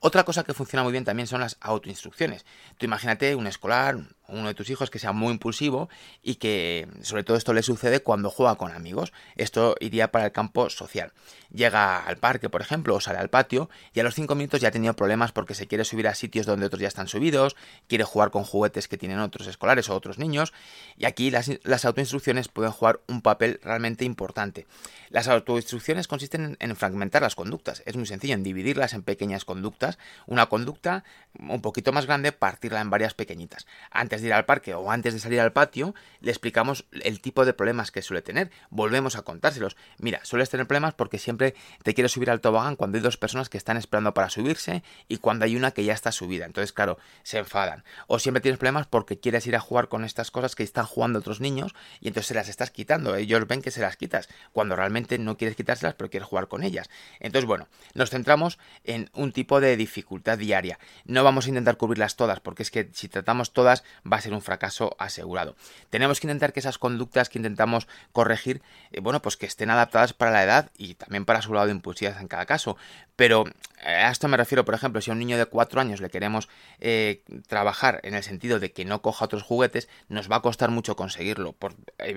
Otra 0.06 0.24
cosa 0.24 0.44
que 0.44 0.52
funciona 0.52 0.82
muy 0.82 0.92
bien 0.92 1.06
también 1.06 1.26
son 1.26 1.40
las 1.40 1.56
autoinstrucciones. 1.62 2.44
Tú 2.76 2.84
imagínate 2.84 3.34
un 3.36 3.46
escolar, 3.46 3.96
uno 4.28 4.48
de 4.48 4.52
tus 4.52 4.68
hijos 4.68 4.90
que 4.90 4.98
sea 4.98 5.12
muy 5.12 5.32
impulsivo 5.32 5.88
y 6.22 6.34
que 6.34 6.86
sobre 7.00 7.24
todo 7.24 7.38
esto 7.38 7.54
le 7.54 7.62
sucede 7.62 8.00
cuando 8.00 8.28
juega 8.28 8.56
con 8.56 8.70
amigos. 8.70 9.14
Esto 9.36 9.76
iría 9.80 10.12
para 10.12 10.26
el 10.26 10.32
campo 10.32 10.68
social. 10.68 11.14
Llega 11.50 12.04
al 12.04 12.18
parque, 12.18 12.50
por 12.50 12.60
ejemplo, 12.60 12.94
o 12.94 13.00
sale 13.00 13.18
al 13.18 13.30
patio 13.30 13.70
y 13.94 14.00
a 14.00 14.02
los 14.02 14.14
5 14.14 14.34
minutos 14.34 14.60
ya 14.60 14.68
ha 14.68 14.72
tenido 14.72 14.92
problemas 14.94 15.32
porque 15.32 15.54
se 15.54 15.66
quiere 15.66 15.86
subir 15.86 16.06
a 16.06 16.14
sitios 16.14 16.44
donde 16.44 16.66
otros 16.66 16.82
ya 16.82 16.88
están 16.88 17.08
subidos, 17.08 17.56
quiere 17.88 18.04
jugar 18.04 18.30
con 18.30 18.44
juguetes 18.44 18.88
que 18.88 18.98
tienen 18.98 19.20
otros 19.20 19.46
escolares 19.46 19.88
o 19.88 19.94
otros 19.94 20.18
niños 20.18 20.52
y 20.98 21.06
aquí 21.06 21.30
las, 21.30 21.50
las 21.62 21.86
autoinstrucciones 21.86 22.48
pueden 22.48 22.72
jugar 22.72 23.00
un 23.08 23.22
papel 23.22 23.58
realmente 23.62 24.04
importante. 24.04 24.66
Las 25.08 25.28
autoinstrucciones 25.28 26.08
consisten 26.08 26.56
en 26.58 26.76
fragmentar 26.76 27.22
las 27.22 27.36
conductas. 27.36 27.82
Es 27.86 27.96
muy 27.96 28.04
sencillo, 28.04 28.34
en 28.34 28.42
dividirlas 28.42 28.94
en 28.94 29.02
pequeñas 29.02 29.44
conductas. 29.44 29.93
Una 30.26 30.46
conducta 30.46 31.04
un 31.38 31.60
poquito 31.60 31.92
más 31.92 32.06
grande, 32.06 32.32
partirla 32.32 32.80
en 32.80 32.90
varias 32.90 33.14
pequeñitas. 33.14 33.66
Antes 33.90 34.20
de 34.20 34.28
ir 34.28 34.34
al 34.34 34.44
parque 34.44 34.74
o 34.74 34.90
antes 34.90 35.14
de 35.14 35.20
salir 35.20 35.40
al 35.40 35.52
patio, 35.52 35.94
le 36.20 36.30
explicamos 36.30 36.84
el 36.92 37.20
tipo 37.20 37.44
de 37.44 37.52
problemas 37.52 37.90
que 37.90 38.02
suele 38.02 38.22
tener. 38.22 38.50
Volvemos 38.70 39.16
a 39.16 39.22
contárselos. 39.22 39.76
Mira, 39.98 40.20
sueles 40.24 40.50
tener 40.50 40.66
problemas 40.66 40.94
porque 40.94 41.18
siempre 41.18 41.54
te 41.82 41.94
quieres 41.94 42.12
subir 42.12 42.30
al 42.30 42.40
tobogán 42.40 42.76
cuando 42.76 42.96
hay 42.96 43.02
dos 43.02 43.16
personas 43.16 43.48
que 43.48 43.58
están 43.58 43.76
esperando 43.76 44.14
para 44.14 44.30
subirse 44.30 44.82
y 45.08 45.18
cuando 45.18 45.44
hay 45.44 45.56
una 45.56 45.72
que 45.72 45.84
ya 45.84 45.92
está 45.92 46.12
subida. 46.12 46.46
Entonces, 46.46 46.72
claro, 46.72 46.98
se 47.22 47.38
enfadan. 47.38 47.84
O 48.06 48.18
siempre 48.18 48.40
tienes 48.40 48.58
problemas 48.58 48.86
porque 48.86 49.18
quieres 49.18 49.46
ir 49.46 49.56
a 49.56 49.60
jugar 49.60 49.88
con 49.88 50.04
estas 50.04 50.30
cosas 50.30 50.54
que 50.54 50.62
están 50.62 50.86
jugando 50.86 51.18
otros 51.18 51.40
niños 51.40 51.74
y 52.00 52.08
entonces 52.08 52.28
se 52.28 52.34
las 52.34 52.48
estás 52.48 52.70
quitando. 52.70 53.16
Ellos 53.16 53.46
ven 53.46 53.62
que 53.62 53.70
se 53.70 53.80
las 53.80 53.96
quitas 53.96 54.28
cuando 54.52 54.76
realmente 54.76 55.18
no 55.18 55.36
quieres 55.36 55.56
quitárselas 55.56 55.94
pero 55.94 56.10
quieres 56.10 56.28
jugar 56.28 56.48
con 56.48 56.62
ellas. 56.62 56.88
Entonces, 57.20 57.46
bueno, 57.46 57.68
nos 57.94 58.10
centramos 58.10 58.58
en 58.84 59.10
un 59.14 59.32
tipo 59.32 59.60
de 59.60 59.76
dificultad 59.84 60.38
diaria. 60.38 60.78
No 61.04 61.24
vamos 61.24 61.46
a 61.46 61.48
intentar 61.50 61.76
cubrirlas 61.76 62.16
todas 62.16 62.40
porque 62.40 62.62
es 62.62 62.70
que 62.70 62.88
si 62.92 63.08
tratamos 63.08 63.52
todas 63.52 63.84
va 64.10 64.16
a 64.16 64.20
ser 64.20 64.32
un 64.32 64.42
fracaso 64.42 64.96
asegurado. 64.98 65.56
Tenemos 65.90 66.20
que 66.20 66.26
intentar 66.26 66.52
que 66.52 66.60
esas 66.60 66.78
conductas 66.78 67.28
que 67.28 67.38
intentamos 67.38 67.86
corregir, 68.12 68.62
eh, 68.92 69.00
bueno, 69.00 69.20
pues 69.20 69.36
que 69.36 69.46
estén 69.46 69.70
adaptadas 69.70 70.12
para 70.12 70.30
la 70.30 70.42
edad 70.42 70.70
y 70.76 70.94
también 70.94 71.24
para 71.24 71.42
su 71.42 71.52
lado 71.52 71.66
de 71.66 71.72
impulsividad 71.72 72.20
en 72.20 72.28
cada 72.28 72.46
caso. 72.46 72.76
Pero 73.16 73.44
eh, 73.84 73.88
a 73.88 74.10
esto 74.10 74.28
me 74.28 74.36
refiero, 74.36 74.64
por 74.64 74.74
ejemplo, 74.74 75.00
si 75.00 75.10
a 75.10 75.12
un 75.12 75.18
niño 75.18 75.38
de 75.38 75.46
4 75.46 75.80
años 75.80 76.00
le 76.00 76.10
queremos 76.10 76.48
eh, 76.80 77.22
trabajar 77.46 78.00
en 78.02 78.14
el 78.14 78.22
sentido 78.22 78.58
de 78.58 78.72
que 78.72 78.84
no 78.84 79.02
coja 79.02 79.26
otros 79.26 79.42
juguetes, 79.42 79.88
nos 80.08 80.30
va 80.30 80.36
a 80.36 80.42
costar 80.42 80.70
mucho 80.70 80.96
conseguirlo 80.96 81.52
por 81.52 81.74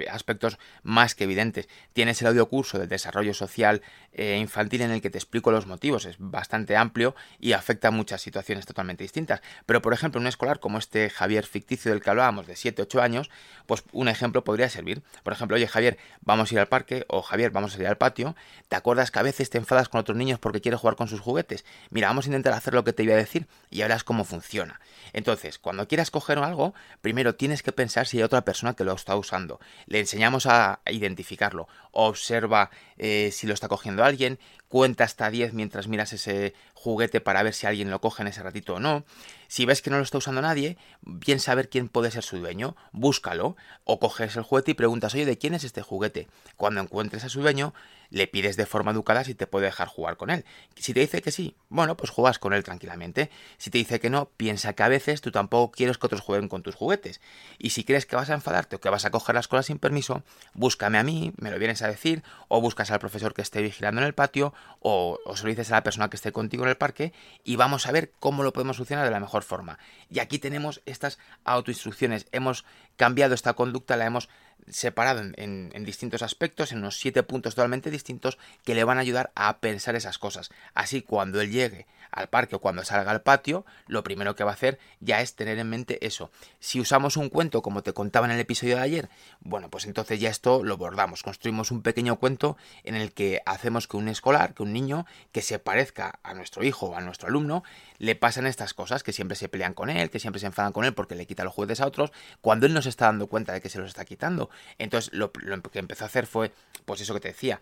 aspectos 0.10 0.58
más 0.84 1.16
que 1.16 1.26
evidentes. 1.26 1.68
Tienes 1.94 2.22
el 2.22 2.28
audio 2.28 2.48
curso 2.48 2.80
del 2.80 2.90
desarrollo 2.90 3.34
social 3.34 3.82
infantil 4.18 4.82
en 4.82 4.90
el 4.90 5.02
que 5.02 5.12
te 5.12 5.20
explico 5.20 5.52
los 5.52 5.68
motivos, 5.68 6.06
es 6.06 6.16
bastante 6.18 6.76
amplio 6.76 7.16
y 7.40 7.52
afecta 7.52 7.90
a 7.90 7.92
muchas 7.92 8.20
situaciones 8.20 8.66
totalmente 8.66 9.04
distintas. 9.04 9.42
Pero, 9.68 9.82
por 9.84 9.94
ejemplo, 9.94 10.20
un 10.20 10.26
escolar 10.26 10.60
como 10.60 10.80
este 10.80 11.12
Javier 11.12 11.46
ficticio, 11.46 11.92
del 11.92 12.02
que 12.02 12.10
hablábamos 12.10 12.48
de 12.48 12.56
7, 12.56 12.82
8 12.82 13.02
años, 13.02 13.30
pues 13.68 13.84
un 13.92 14.08
ejemplo 14.08 14.44
podría 14.44 14.70
servir. 14.70 15.04
Por 15.24 15.34
ejemplo, 15.34 15.56
oye 15.56 15.68
Javier, 15.68 15.98
vamos 16.22 16.52
a 16.52 16.56
ir 16.56 16.60
al 16.60 16.68
parque 16.68 17.06
o 17.10 17.22
Javier, 17.22 17.52
vamos 17.52 17.76
a 17.76 17.80
ir 17.80 17.88
al 17.88 17.98
patio. 17.98 18.36
¿Te 18.70 18.76
acuerdas 18.76 19.12
que 19.12 19.20
a 19.20 19.24
veces 19.24 19.50
te 19.50 19.58
enfadas 19.58 19.90
con 19.90 20.00
otros 20.00 20.18
niños 20.18 20.40
porque 20.40 20.62
quieres 20.62 20.80
jugar 20.80 20.87
con 20.96 21.08
sus 21.08 21.20
juguetes? 21.20 21.66
Mira, 21.90 22.08
vamos 22.08 22.26
a 22.26 22.30
intentar 22.30 22.54
hacer 22.54 22.74
lo 22.74 22.84
que 22.84 22.94
te 22.94 23.04
iba 23.04 23.14
a 23.14 23.18
decir 23.18 23.48
y 23.70 23.82
verás 23.82 24.04
cómo 24.04 24.24
funciona. 24.24 24.80
Entonces, 25.14 25.58
cuando 25.60 25.88
quieras 25.88 26.12
coger 26.12 26.38
algo, 26.40 26.74
primero 27.02 27.36
tienes 27.36 27.64
que 27.64 27.72
pensar 27.72 28.08
si 28.08 28.18
hay 28.18 28.24
otra 28.24 28.46
persona 28.46 28.74
que 28.74 28.84
lo 28.84 28.94
está 28.94 29.16
usando. 29.16 29.60
Le 29.86 30.00
enseñamos 30.00 30.46
a 30.46 30.80
identificarlo. 30.86 31.68
Observa 31.92 32.70
eh, 32.98 33.30
si 33.32 33.48
lo 33.48 33.54
está 33.54 33.68
cogiendo 33.68 34.04
alguien, 34.04 34.40
cuenta 34.68 35.04
hasta 35.04 35.30
10 35.30 35.54
mientras 35.54 35.88
miras 35.88 36.14
ese 36.14 36.54
juguete 36.74 37.22
para 37.22 37.44
ver 37.44 37.54
si 37.54 37.68
alguien 37.68 37.90
lo 37.90 38.02
coge 38.02 38.24
en 38.24 38.28
ese 38.28 38.44
ratito 38.44 38.76
o 38.76 38.80
no. 38.80 39.06
Si 39.48 39.66
ves 39.66 39.82
que 39.82 39.90
no 39.90 39.98
lo 39.98 40.04
está 40.04 40.18
usando 40.18 40.42
nadie, 40.42 40.78
bien 41.02 41.40
saber 41.40 41.70
quién 41.70 41.88
puede 41.88 42.12
ser 42.12 42.24
su 42.24 42.38
dueño, 42.38 42.76
búscalo 42.92 43.56
o 43.86 44.00
coges 44.00 44.36
el 44.36 44.44
juguete 44.44 44.72
y 44.72 44.74
preguntas, 44.74 45.14
oye, 45.14 45.26
¿de 45.26 45.38
quién 45.38 45.54
es 45.54 45.64
este 45.64 45.82
juguete? 45.82 46.28
Cuando 46.58 46.82
encuentres 46.82 47.24
a 47.24 47.30
su 47.30 47.42
dueño, 47.42 47.74
le 48.10 48.28
pides 48.28 48.58
de 48.58 48.66
forma 48.66 48.92
educada 48.92 49.24
si 49.24 49.36
te 49.36 49.48
puede 49.48 49.66
dejar 49.66 49.88
jugar 49.88 50.18
con 50.18 50.30
él. 50.30 50.46
Si 50.76 50.94
te 50.94 51.00
dice 51.00 51.22
que 51.22 51.32
sí, 51.32 51.56
bueno, 51.70 51.98
pues 51.98 52.10
juegas 52.10 52.40
con 52.40 52.54
él 52.54 52.64
tranquilamente. 52.64 53.30
Si 53.58 53.70
te 53.70 53.78
dice 53.78 54.00
que 54.00 54.10
no, 54.10 54.30
piensa 54.38 54.74
que 54.74 54.84
a 54.84 54.88
veces 54.88 55.22
tú 55.22 55.32
tampoco 55.32 55.72
quieres 55.72 55.98
que 55.98 56.06
otros 56.06 56.22
jueguen 56.22 56.50
con 56.50 56.64
tus 56.64 56.76
juguetes. 56.76 57.22
Y 57.58 57.72
si 57.72 57.84
crees 57.84 58.06
que 58.06 58.16
vas 58.16 58.30
a 58.30 58.34
enfadarte 58.34 58.76
o 58.76 58.80
que 58.80 58.90
vas 58.90 59.06
a 59.06 59.12
coger 59.12 59.36
las 59.36 59.48
cosas 59.48 59.68
sin 59.68 59.80
permiso, 59.80 60.24
búscame 60.54 60.98
a 60.98 61.04
mí, 61.04 61.34
me 61.38 61.52
lo 61.52 61.60
vienes 61.60 61.82
a 61.82 61.88
decir, 61.88 62.24
o 62.48 62.62
buscas 62.62 62.92
al 62.92 63.00
profesor 63.00 63.34
que 63.34 63.42
esté 63.42 63.62
vigilando 63.62 64.02
en 64.02 64.08
el 64.08 64.14
patio, 64.14 64.54
o, 64.80 65.20
o 65.26 65.36
se 65.36 65.44
lo 65.44 65.50
dices 65.50 65.72
a 65.72 65.76
la 65.76 65.84
persona 65.84 66.10
que 66.10 66.16
esté 66.16 66.32
contigo 66.32 66.64
en 66.64 66.70
el 66.70 66.78
parque, 66.78 67.14
y 67.44 67.56
vamos 67.56 67.88
a 67.88 67.92
ver 67.92 68.14
cómo 68.20 68.44
lo 68.44 68.54
podemos 68.54 68.78
solucionar 68.78 69.06
de 69.06 69.12
la 69.12 69.20
mejor 69.20 69.44
forma. 69.44 69.80
Y 70.10 70.20
aquí 70.20 70.40
tenemos 70.40 70.82
estas 70.86 71.20
autoinstrucciones. 71.46 72.28
Hemos 72.32 72.66
cambiado 72.98 73.34
esta 73.34 73.54
conducta, 73.54 73.96
la 73.96 74.06
hemos 74.06 74.30
separado 74.70 75.22
en, 75.22 75.86
distintos 75.86 76.22
aspectos, 76.22 76.72
en 76.72 76.80
unos 76.80 77.00
siete 77.00 77.24
puntos 77.24 77.56
totalmente 77.56 77.90
distintos, 77.90 78.38
que 78.66 78.76
le 78.76 78.84
van 78.84 78.98
a 78.98 79.02
ayudar 79.02 79.32
a 79.36 79.60
pensar 79.60 79.96
esas 79.96 80.18
cosas. 80.18 80.50
Así, 80.74 81.02
cuando 81.02 81.40
él 81.40 81.52
llegue 81.52 81.86
al 82.12 82.28
parque 82.28 82.56
o 82.56 82.60
cuando 82.60 82.84
salga 82.84 83.12
al 83.12 83.22
patio, 83.22 83.66
lo 83.88 84.04
primero 84.04 84.36
que 84.36 84.44
va 84.44 84.52
a 84.52 84.54
hacer 84.54 84.80
ya 85.00 85.22
es 85.22 85.36
tener 85.36 85.58
en 85.60 85.70
mente 85.70 86.06
eso. 86.06 86.32
Si 86.60 86.80
usamos 86.80 87.18
un 87.18 87.30
cuento, 87.30 87.62
como 87.62 87.84
te 87.84 87.94
contaba 87.94 88.26
en 88.26 88.34
el 88.34 88.40
episodio 88.40 88.78
de 88.78 88.82
ayer, 88.82 89.10
bueno, 89.40 89.70
pues 89.70 89.86
entonces 89.86 90.20
ya 90.20 90.30
esto 90.30 90.64
lo 90.64 90.78
bordamos. 90.78 91.24
Construimos 91.24 91.72
un 91.72 91.82
pequeño 91.82 92.18
cuento 92.18 92.58
en 92.84 92.96
el 92.96 93.14
que 93.14 93.42
hacemos 93.46 93.88
que 93.88 93.98
un 93.98 94.08
escolar, 94.10 94.54
que 94.54 94.64
un 94.64 94.74
niño, 94.74 95.06
que 95.32 95.42
se 95.42 95.60
parezca 95.60 96.20
a 96.24 96.34
nuestro 96.34 96.64
hijo 96.64 96.88
o 96.88 96.96
a 96.96 97.02
nuestro 97.02 97.30
alumno, 97.30 97.64
le 97.98 98.16
pasan 98.16 98.48
estas 98.48 98.74
cosas, 98.74 99.04
que 99.04 99.14
siempre 99.14 99.36
se 99.36 99.50
pelean 99.50 99.74
con 99.74 99.90
él, 99.90 100.10
que 100.10 100.20
siempre 100.20 100.40
se 100.40 100.46
enfadan 100.46 100.72
con 100.72 100.86
él 100.86 100.94
porque 100.94 101.16
le 101.16 101.26
quita 101.26 101.44
los 101.44 101.54
juguetes 101.54 101.82
a 101.82 101.88
otros, 101.88 102.12
cuando 102.42 102.66
él 102.66 102.74
no 102.74 102.82
se 102.82 102.90
está 102.90 103.06
dando 103.06 103.28
cuenta 103.28 103.54
de 103.54 103.62
que 103.62 103.70
se 103.70 103.80
los 103.80 103.88
está 103.88 104.06
quitando. 104.06 104.50
Entonces 104.78 105.14
lo, 105.14 105.32
que 105.32 105.80
empezó 105.80 106.04
a 106.04 106.08
hacer 106.08 106.28
fue, 106.28 106.52
pues 106.86 107.02
eso 107.02 107.14
que 107.14 107.20
te 107.20 107.30
decía, 107.30 107.60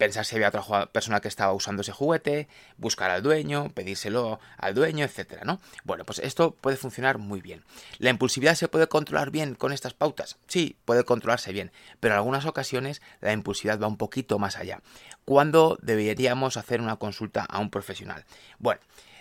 pensar 0.00 0.24
si 0.24 0.34
había 0.34 0.48
otra 0.48 0.86
persona 0.86 1.20
que 1.20 1.28
estaba 1.28 1.52
usando 1.52 1.82
ese 1.82 1.92
juguete, 1.92 2.48
buscar 2.78 3.10
al 3.10 3.22
dueño, 3.22 3.68
pedírselo 3.74 4.40
al 4.56 4.74
dueño, 4.74 5.04
etcétera, 5.04 5.42
¿no? 5.44 5.60
Bueno, 5.84 6.04
pues 6.04 6.20
esto 6.20 6.52
puede 6.52 6.78
funcionar 6.78 7.18
muy 7.18 7.42
bien. 7.42 7.62
¿La 7.98 8.08
impulsividad 8.08 8.54
se 8.54 8.66
puede 8.66 8.88
controlar 8.88 9.30
bien 9.30 9.54
con 9.54 9.72
estas 9.72 9.92
pautas? 9.92 10.38
Sí, 10.48 10.78
puede 10.86 11.04
controlarse 11.04 11.52
bien, 11.52 11.70
pero 12.00 12.14
en 12.14 12.18
algunas 12.18 12.46
ocasiones 12.46 13.02
la 13.20 13.32
impulsividad 13.32 13.78
va 13.78 13.88
un 13.88 13.98
poquito 13.98 14.38
más 14.38 14.56
allá. 14.56 14.80
¿Cuándo 15.26 15.78
deberíamos 15.82 16.56
hacer 16.56 16.80
una 16.80 16.96
consulta 16.96 17.44
a 17.44 17.58
un 17.58 17.68
profesional? 17.68 18.24
Bueno, 18.58 18.80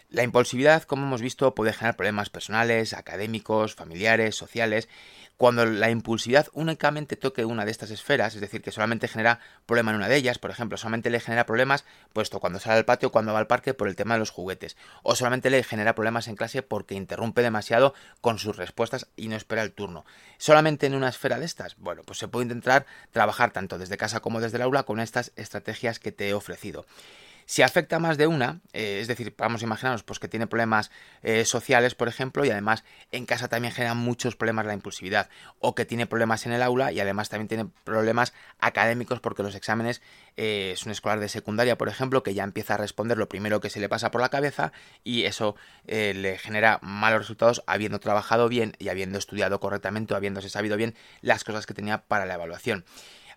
la 0.09 0.23
impulsividad, 0.23 0.83
como 0.83 1.05
hemos 1.05 1.21
visto, 1.21 1.53
puede 1.53 1.71
generar 1.71 1.95
problemas 1.95 2.31
personales, 2.31 2.93
académicos, 2.93 3.75
familiares, 3.75 4.35
sociales. 4.35 4.89
Cuando 5.37 5.65
la 5.65 5.91
impulsividad 5.91 6.47
únicamente 6.53 7.15
toque 7.15 7.45
una 7.45 7.63
de 7.63 7.71
estas 7.71 7.91
esferas, 7.91 8.33
es 8.33 8.41
decir, 8.41 8.61
que 8.61 8.71
solamente 8.71 9.07
genera 9.07 9.39
problema 9.67 9.91
en 9.91 9.97
una 9.97 10.09
de 10.09 10.15
ellas, 10.15 10.39
por 10.39 10.49
ejemplo, 10.49 10.77
solamente 10.77 11.11
le 11.11 11.19
genera 11.19 11.45
problemas 11.45 11.85
puesto 12.11 12.39
cuando 12.39 12.59
sale 12.59 12.77
al 12.77 12.85
patio, 12.85 13.11
cuando 13.11 13.33
va 13.33 13.39
al 13.39 13.47
parque 13.47 13.75
por 13.75 13.87
el 13.87 13.95
tema 13.95 14.15
de 14.15 14.19
los 14.19 14.31
juguetes, 14.31 14.75
o 15.03 15.15
solamente 15.15 15.51
le 15.51 15.63
genera 15.63 15.95
problemas 15.95 16.27
en 16.27 16.35
clase 16.35 16.63
porque 16.63 16.95
interrumpe 16.95 17.43
demasiado 17.43 17.93
con 18.19 18.39
sus 18.39 18.57
respuestas 18.57 19.07
y 19.15 19.27
no 19.27 19.35
espera 19.35 19.61
el 19.61 19.71
turno. 19.71 20.05
Solamente 20.39 20.87
en 20.87 20.95
una 20.95 21.09
esfera 21.09 21.39
de 21.39 21.45
estas, 21.45 21.77
bueno, 21.77 22.01
pues 22.03 22.17
se 22.17 22.27
puede 22.27 22.45
intentar 22.45 22.85
trabajar 23.11 23.51
tanto 23.51 23.77
desde 23.77 23.95
casa 23.95 24.19
como 24.21 24.41
desde 24.41 24.57
el 24.57 24.63
aula 24.63 24.83
con 24.83 24.99
estas 24.99 25.31
estrategias 25.35 25.99
que 25.99 26.11
te 26.11 26.29
he 26.29 26.33
ofrecido. 26.33 26.85
Si 27.49 27.63
afecta 27.63 27.97
más 27.97 28.19
de 28.19 28.27
una, 28.27 28.61
eh, 28.73 28.99
es 29.01 29.07
decir, 29.07 29.33
vamos 29.35 29.63
a 29.63 29.65
imaginarnos 29.65 30.03
pues, 30.03 30.19
que 30.19 30.27
tiene 30.27 30.45
problemas 30.45 30.91
eh, 31.23 31.45
sociales, 31.45 31.95
por 31.95 32.07
ejemplo, 32.07 32.45
y 32.45 32.51
además 32.51 32.83
en 33.11 33.25
casa 33.25 33.47
también 33.47 33.73
genera 33.73 33.95
muchos 33.95 34.35
problemas 34.35 34.67
la 34.67 34.75
impulsividad, 34.75 35.29
o 35.57 35.73
que 35.73 35.83
tiene 35.83 36.05
problemas 36.05 36.45
en 36.45 36.51
el 36.51 36.61
aula 36.61 36.91
y 36.91 36.99
además 36.99 37.29
también 37.29 37.47
tiene 37.47 37.65
problemas 37.83 38.33
académicos 38.59 39.19
porque 39.19 39.41
los 39.41 39.55
exámenes 39.55 40.03
eh, 40.37 40.73
es 40.75 40.85
un 40.85 40.91
escolar 40.91 41.19
de 41.19 41.27
secundaria, 41.27 41.75
por 41.75 41.89
ejemplo, 41.89 42.21
que 42.21 42.35
ya 42.35 42.43
empieza 42.43 42.75
a 42.75 42.77
responder 42.77 43.17
lo 43.17 43.27
primero 43.27 43.61
que 43.61 43.71
se 43.71 43.79
le 43.79 43.89
pasa 43.89 44.11
por 44.11 44.21
la 44.21 44.29
cabeza 44.29 44.71
y 45.03 45.23
eso 45.23 45.55
le 45.87 46.37
genera 46.37 46.77
malos 46.83 47.21
resultados 47.21 47.63
habiendo 47.65 47.99
trabajado 47.99 48.47
bien 48.47 48.73
y 48.77 48.89
habiendo 48.89 49.17
estudiado 49.17 49.59
correctamente 49.59 50.13
o 50.13 50.17
habiéndose 50.17 50.51
sabido 50.51 50.77
bien 50.77 50.93
las 51.21 51.43
cosas 51.43 51.65
que 51.65 51.73
tenía 51.73 52.03
para 52.03 52.27
la 52.27 52.35
evaluación. 52.35 52.85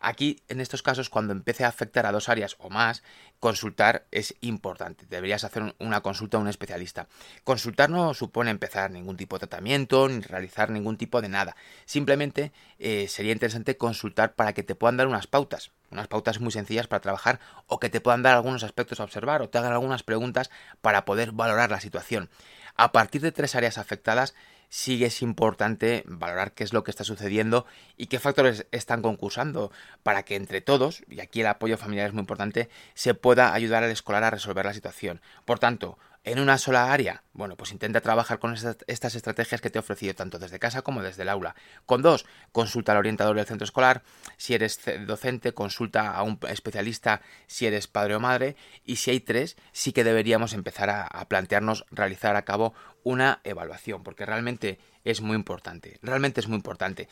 Aquí, 0.04 0.42
en 0.48 0.60
estos 0.60 0.82
casos, 0.82 1.08
cuando 1.08 1.32
empiece 1.32 1.64
a 1.64 1.68
afectar 1.68 2.06
a 2.06 2.12
dos 2.12 2.28
áreas 2.28 2.56
o 2.58 2.70
más, 2.70 3.04
consultar 3.38 4.04
es 4.10 4.34
importante. 4.40 5.06
Deberías 5.08 5.44
hacer 5.44 5.76
una 5.78 6.00
consulta 6.00 6.38
a 6.38 6.40
un 6.40 6.48
especialista. 6.48 7.06
Consultar 7.44 7.88
no 7.88 8.12
supone 8.12 8.50
empezar 8.50 8.90
ningún 8.90 9.16
tipo 9.16 9.36
de 9.36 9.46
tratamiento 9.46 10.08
ni 10.08 10.20
realizar 10.20 10.70
ningún 10.70 10.96
tipo 10.96 11.22
de 11.22 11.28
nada. 11.28 11.54
Simplemente 11.84 12.52
eh, 12.80 13.06
sería 13.08 13.32
interesante 13.32 13.76
consultar 13.76 14.34
para 14.34 14.52
que 14.52 14.64
te 14.64 14.74
puedan 14.74 14.96
dar 14.96 15.06
unas 15.06 15.28
pautas 15.28 15.70
unas 15.92 16.08
pautas 16.08 16.40
muy 16.40 16.50
sencillas 16.50 16.88
para 16.88 17.00
trabajar 17.00 17.38
o 17.66 17.78
que 17.78 17.90
te 17.90 18.00
puedan 18.00 18.22
dar 18.22 18.34
algunos 18.34 18.64
aspectos 18.64 18.98
a 18.98 19.04
observar 19.04 19.42
o 19.42 19.48
te 19.48 19.58
hagan 19.58 19.72
algunas 19.72 20.02
preguntas 20.02 20.50
para 20.80 21.04
poder 21.04 21.32
valorar 21.32 21.70
la 21.70 21.80
situación. 21.80 22.30
A 22.74 22.90
partir 22.92 23.20
de 23.20 23.32
tres 23.32 23.54
áreas 23.54 23.76
afectadas, 23.76 24.34
sí 24.72 25.04
es 25.04 25.20
importante 25.20 26.02
valorar 26.06 26.52
qué 26.52 26.64
es 26.64 26.72
lo 26.72 26.82
que 26.82 26.90
está 26.90 27.04
sucediendo 27.04 27.66
y 27.98 28.06
qué 28.06 28.18
factores 28.18 28.66
están 28.72 29.02
concursando 29.02 29.70
para 30.02 30.22
que 30.22 30.35
entre 30.35 30.62
todos, 30.62 31.02
y 31.11 31.20
aquí 31.20 31.42
el 31.42 31.48
apoyo 31.48 31.76
familiar 31.76 32.06
es 32.06 32.14
muy 32.14 32.20
importante, 32.20 32.70
se 32.94 33.12
pueda 33.12 33.52
ayudar 33.52 33.85
al 33.85 33.90
escolar 33.90 34.24
a 34.24 34.30
resolver 34.30 34.64
la 34.64 34.72
situación. 34.72 35.20
Por 35.44 35.58
tanto, 35.58 35.98
en 36.24 36.38
una 36.38 36.56
sola 36.56 36.92
área, 36.92 37.24
bueno, 37.32 37.56
pues 37.56 37.72
intenta 37.72 38.00
trabajar 38.00 38.38
con 38.38 38.54
estas 38.54 39.14
estrategias 39.14 39.61
que 39.61 39.70
te 39.70 39.78
he 39.78 39.80
ofrecido 39.80 40.14
tanto 40.14 40.38
desde 40.38 40.61
casa 40.61 40.82
como 40.82 41.02
desde 41.02 41.22
el 41.22 41.28
aula. 41.28 41.56
Con 41.85 42.00
dos, 42.00 42.26
consulta 42.52 42.92
al 42.92 42.98
orientador 42.98 43.37
del 43.37 43.46
centro 43.46 43.64
escolar. 43.64 44.02
Si 44.37 44.54
eres 44.54 44.80
docente, 45.06 45.52
consulta 45.52 46.12
a 46.12 46.22
un 46.22 46.38
especialista 46.48 47.22
si 47.48 47.66
eres 47.66 47.88
padre 47.88 48.14
o 48.14 48.20
madre. 48.20 48.56
Y 48.85 48.96
si 48.96 49.11
hay 49.11 49.20
tres, 49.20 49.56
sí 49.72 49.92
que 49.92 50.04
deberíamos 50.04 50.52
empezar 50.52 50.90
a, 50.90 51.08
plantearnos 51.28 51.87
realizar 51.90 52.37
a 52.37 52.42
cabo 52.42 52.72
una 53.02 53.40
evaluación, 53.42 54.04
porque 54.04 54.24
realmente 54.24 54.78
es 55.04 55.20
muy 55.20 55.35
importante. 55.35 55.98
Realmente 56.02 56.40
es 56.40 56.46
muy 56.46 56.56
importante. 56.56 57.08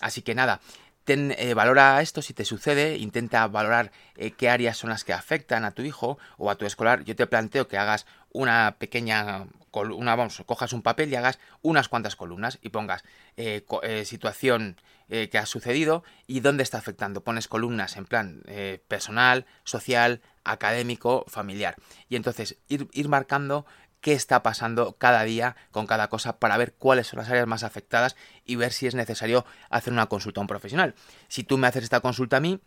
Así 0.00 0.22
que 0.22 0.34
nada, 0.34 0.60
eh, 1.06 1.52
valora 1.52 2.00
esto 2.00 2.22
si 2.22 2.32
te 2.32 2.46
sucede, 2.46 2.96
intenta 2.96 3.46
valorar 3.46 3.92
eh, 4.16 4.30
qué 4.30 4.48
áreas 4.48 4.78
son 4.78 4.88
las 4.88 5.04
que 5.04 5.12
afectan 5.12 5.64
a 5.66 5.72
tu 5.72 5.82
hijo 5.82 6.18
o 6.38 6.50
a 6.50 6.54
tu 6.54 6.64
escolar. 6.64 7.04
Yo 7.04 7.14
te 7.14 7.26
planteo 7.26 7.68
que 7.68 7.76
hagas 7.76 8.06
una 8.34 8.76
pequeña 8.78 9.46
una, 9.72 10.14
vamos, 10.14 10.40
cojas 10.46 10.72
un 10.72 10.82
papel 10.82 11.10
y 11.10 11.16
hagas 11.16 11.40
unas 11.62 11.88
cuantas 11.88 12.14
columnas 12.14 12.58
y 12.62 12.68
pongas 12.68 13.02
eh, 13.36 13.64
situación 14.04 14.76
que 15.08 15.36
ha 15.36 15.46
sucedido 15.46 16.04
y 16.28 16.40
dónde 16.40 16.62
está 16.62 16.78
afectando. 16.78 17.24
Pones 17.24 17.48
columnas 17.48 17.96
en 17.96 18.04
plan 18.06 18.42
personal, 18.86 19.46
social, 19.64 20.22
académico, 20.44 21.24
familiar. 21.26 21.74
Y 22.08 22.14
entonces 22.16 22.56
ir, 22.68 22.88
ir 22.92 23.08
marcando 23.08 23.66
qué 24.04 24.12
está 24.12 24.42
pasando 24.42 24.98
cada 24.98 25.22
día 25.24 25.56
con 25.70 25.86
cada 25.86 26.08
cosa 26.08 26.38
para 26.38 26.58
ver 26.58 26.74
cuáles 26.74 27.06
son 27.06 27.20
las 27.20 27.30
áreas 27.30 27.46
más 27.46 27.62
afectadas 27.62 28.16
y 28.44 28.56
ver 28.56 28.70
si 28.70 28.86
es 28.86 28.94
necesario 28.94 29.46
hacer 29.70 29.94
una 29.94 30.10
consulta 30.10 30.40
a 30.40 30.42
un 30.42 30.46
profesional. 30.46 30.94
Si 31.28 31.42
tú 31.42 31.56
me 31.56 31.66
haces 31.66 31.84
esta 31.84 32.00
consulta 32.00 32.36
a 32.36 32.40
mí, 32.40 32.60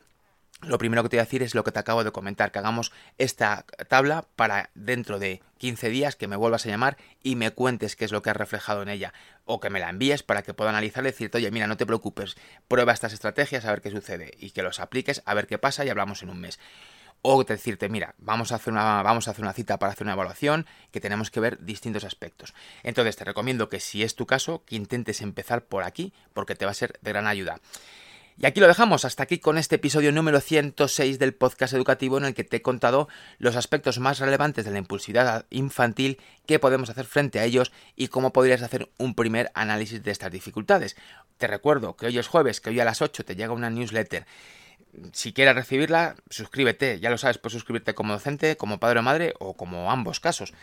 lo 0.62 0.78
primero 0.78 1.04
que 1.04 1.10
te 1.10 1.18
voy 1.18 1.22
a 1.22 1.26
decir 1.26 1.44
es 1.44 1.54
lo 1.54 1.64
que 1.64 1.72
te 1.72 1.80
acabo 1.80 2.04
de 2.04 2.12
comentar, 2.12 2.52
que 2.52 2.60
hagamos 2.60 2.92
esta 3.18 3.66
tabla 3.88 4.26
para 4.36 4.70
dentro 4.74 5.20
de 5.20 5.42
15 5.60 5.90
días 5.90 6.16
que 6.16 6.28
me 6.28 6.36
vuelvas 6.36 6.66
a 6.66 6.70
llamar 6.70 6.98
y 7.22 7.36
me 7.36 7.52
cuentes 7.52 7.96
qué 7.96 8.06
es 8.06 8.12
lo 8.12 8.22
que 8.22 8.30
has 8.30 8.38
reflejado 8.38 8.82
en 8.82 8.90
ella 8.90 9.14
o 9.46 9.60
que 9.60 9.70
me 9.70 9.80
la 9.80 9.90
envíes 9.90 10.24
para 10.24 10.42
que 10.42 10.54
pueda 10.54 10.72
analizarla 10.72 11.10
y 11.10 11.12
decirte, 11.12 11.38
oye, 11.38 11.52
mira, 11.52 11.68
no 11.68 11.78
te 11.78 11.86
preocupes, 11.86 12.36
prueba 12.68 12.94
estas 12.94 13.14
estrategias 13.14 13.66
a 13.66 13.72
ver 13.72 13.82
qué 13.82 13.92
sucede 13.92 14.34
y 14.40 14.52
que 14.52 14.64
los 14.64 14.80
apliques 14.80 15.22
a 15.26 15.34
ver 15.34 15.48
qué 15.48 15.58
pasa 15.58 15.86
y 15.86 15.90
hablamos 15.90 16.24
en 16.24 16.30
un 16.30 16.40
mes 16.40 16.60
o 17.22 17.44
decirte, 17.44 17.90
mira, 17.90 18.16
vamos 18.20 18.52
a, 18.52 18.56
hacer 18.56 18.74
una, 18.74 19.02
vamos 19.04 19.28
a 19.28 19.32
hacer 19.32 19.44
una 19.44 19.54
cita 19.54 19.80
para 19.80 19.92
hacer 19.92 20.06
una 20.06 20.14
evaluación, 20.14 20.66
que 20.92 21.02
tenemos 21.02 21.32
que 21.32 21.40
ver 21.40 21.64
distintos 21.64 22.04
aspectos. 22.04 22.54
Entonces 22.84 23.16
te 23.16 23.26
recomiendo 23.26 23.70
que 23.70 23.80
si 23.80 24.04
es 24.04 24.16
tu 24.16 24.26
caso, 24.26 24.64
que 24.66 24.76
intentes 24.76 25.22
empezar 25.22 25.66
por 25.66 25.84
aquí, 25.84 26.14
porque 26.34 26.56
te 26.56 26.66
va 26.66 26.72
a 26.72 26.76
ser 26.76 27.00
de 27.02 27.12
gran 27.12 27.28
ayuda. 27.28 27.60
Y 28.40 28.46
aquí 28.46 28.60
lo 28.60 28.68
dejamos, 28.68 29.04
hasta 29.04 29.24
aquí 29.24 29.40
con 29.40 29.58
este 29.58 29.78
episodio 29.78 30.12
número 30.12 30.40
106 30.40 31.18
del 31.18 31.34
podcast 31.34 31.74
educativo 31.74 32.20
en 32.20 32.26
el 32.26 32.36
que 32.36 32.44
te 32.44 32.58
he 32.58 32.62
contado 32.62 33.08
los 33.40 33.56
aspectos 33.56 33.98
más 33.98 34.20
relevantes 34.20 34.64
de 34.64 34.70
la 34.70 34.78
impulsividad 34.78 35.48
infantil, 35.50 36.20
qué 36.46 36.60
podemos 36.60 36.92
hacer 36.92 37.06
frente 37.06 37.40
a 37.40 37.46
ellos 37.46 37.72
y 37.96 38.10
cómo 38.10 38.34
podrías 38.34 38.62
hacer 38.62 38.92
un 39.00 39.16
primer 39.16 39.50
análisis 39.56 40.04
de 40.04 40.12
estas 40.12 40.32
dificultades. 40.32 40.96
Te 41.40 41.48
recuerdo 41.48 41.96
que 41.96 42.06
hoy 42.06 42.20
es 42.20 42.28
jueves, 42.28 42.62
que 42.62 42.70
hoy 42.70 42.80
a 42.80 42.86
las 42.86 43.02
8 43.02 43.26
te 43.26 43.36
llega 43.36 43.54
una 43.54 43.72
newsletter 43.72 44.28
si 45.14 45.34
quieres 45.34 45.56
recibirla, 45.56 46.16
suscríbete. 46.30 47.00
Ya 47.00 47.10
lo 47.10 47.18
sabes, 47.18 47.38
puedes 47.38 47.54
suscribirte 47.54 47.94
como 47.94 48.14
docente, 48.14 48.58
como 48.58 48.80
padre 48.80 49.00
o 49.00 49.04
madre 49.04 49.34
o 49.40 49.56
como 49.56 49.92
ambos 49.92 50.20
casos. 50.20 50.54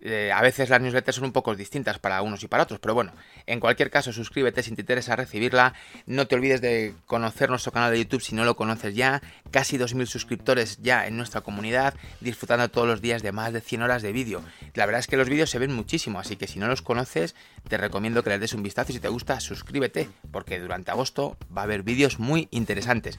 Eh, 0.00 0.30
a 0.32 0.40
veces 0.42 0.68
las 0.70 0.80
newsletters 0.80 1.16
son 1.16 1.24
un 1.24 1.32
poco 1.32 1.54
distintas 1.54 1.98
para 1.98 2.22
unos 2.22 2.42
y 2.42 2.48
para 2.48 2.62
otros, 2.62 2.78
pero 2.80 2.94
bueno, 2.94 3.12
en 3.46 3.60
cualquier 3.60 3.90
caso 3.90 4.12
suscríbete 4.12 4.62
si 4.62 4.74
te 4.74 4.82
interesa 4.82 5.16
recibirla. 5.16 5.74
No 6.06 6.26
te 6.26 6.34
olvides 6.34 6.60
de 6.60 6.94
conocer 7.06 7.50
nuestro 7.50 7.72
canal 7.72 7.92
de 7.92 7.98
YouTube 7.98 8.22
si 8.22 8.34
no 8.34 8.44
lo 8.44 8.56
conoces 8.56 8.94
ya. 8.94 9.22
Casi 9.50 9.78
2.000 9.78 10.06
suscriptores 10.06 10.78
ya 10.82 11.06
en 11.06 11.16
nuestra 11.16 11.40
comunidad, 11.40 11.94
disfrutando 12.20 12.68
todos 12.68 12.86
los 12.86 13.00
días 13.00 13.22
de 13.22 13.32
más 13.32 13.52
de 13.52 13.60
100 13.60 13.82
horas 13.82 14.02
de 14.02 14.12
vídeo. 14.12 14.42
La 14.74 14.86
verdad 14.86 15.00
es 15.00 15.06
que 15.06 15.16
los 15.16 15.28
vídeos 15.28 15.50
se 15.50 15.58
ven 15.58 15.72
muchísimo, 15.72 16.20
así 16.20 16.36
que 16.36 16.46
si 16.46 16.58
no 16.58 16.68
los 16.68 16.82
conoces, 16.82 17.34
te 17.68 17.76
recomiendo 17.76 18.22
que 18.22 18.30
les 18.30 18.40
des 18.40 18.54
un 18.54 18.62
vistazo 18.62 18.92
y 18.92 18.94
si 18.94 19.00
te 19.00 19.08
gusta, 19.08 19.40
suscríbete, 19.40 20.08
porque 20.30 20.60
durante 20.60 20.90
agosto 20.90 21.36
va 21.56 21.62
a 21.62 21.64
haber 21.64 21.82
vídeos 21.82 22.18
muy 22.18 22.48
interesantes. 22.50 23.18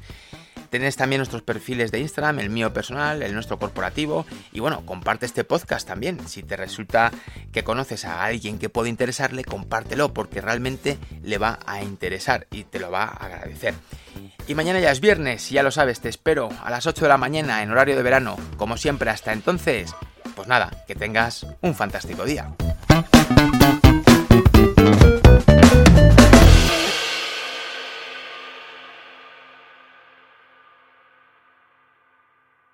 Tenéis 0.69 0.95
también 0.95 1.19
nuestros 1.19 1.41
perfiles 1.41 1.91
de 1.91 1.99
Instagram, 1.99 2.39
el 2.39 2.49
mío 2.49 2.73
personal, 2.73 3.23
el 3.23 3.33
nuestro 3.33 3.57
corporativo. 3.57 4.25
Y 4.51 4.59
bueno, 4.59 4.85
comparte 4.85 5.25
este 5.25 5.43
podcast 5.43 5.87
también. 5.87 6.27
Si 6.27 6.43
te 6.43 6.57
resulta 6.57 7.11
que 7.51 7.63
conoces 7.63 8.05
a 8.05 8.23
alguien 8.23 8.59
que 8.59 8.69
puede 8.69 8.89
interesarle, 8.89 9.43
compártelo 9.43 10.13
porque 10.13 10.41
realmente 10.41 10.97
le 11.23 11.37
va 11.37 11.59
a 11.65 11.81
interesar 11.81 12.47
y 12.51 12.63
te 12.63 12.79
lo 12.79 12.91
va 12.91 13.03
a 13.03 13.25
agradecer. 13.25 13.73
Y 14.47 14.55
mañana 14.55 14.79
ya 14.79 14.91
es 14.91 15.01
viernes, 15.01 15.51
y 15.51 15.55
ya 15.55 15.63
lo 15.63 15.71
sabes, 15.71 15.99
te 15.99 16.09
espero 16.09 16.49
a 16.63 16.71
las 16.71 16.87
8 16.87 17.05
de 17.05 17.09
la 17.09 17.17
mañana 17.17 17.61
en 17.63 17.71
horario 17.71 17.95
de 17.95 18.03
verano. 18.03 18.37
Como 18.55 18.77
siempre, 18.77 19.09
hasta 19.09 19.33
entonces, 19.33 19.93
pues 20.35 20.47
nada, 20.47 20.85
que 20.87 20.95
tengas 20.95 21.45
un 21.61 21.75
fantástico 21.75 22.23
día. 22.23 22.53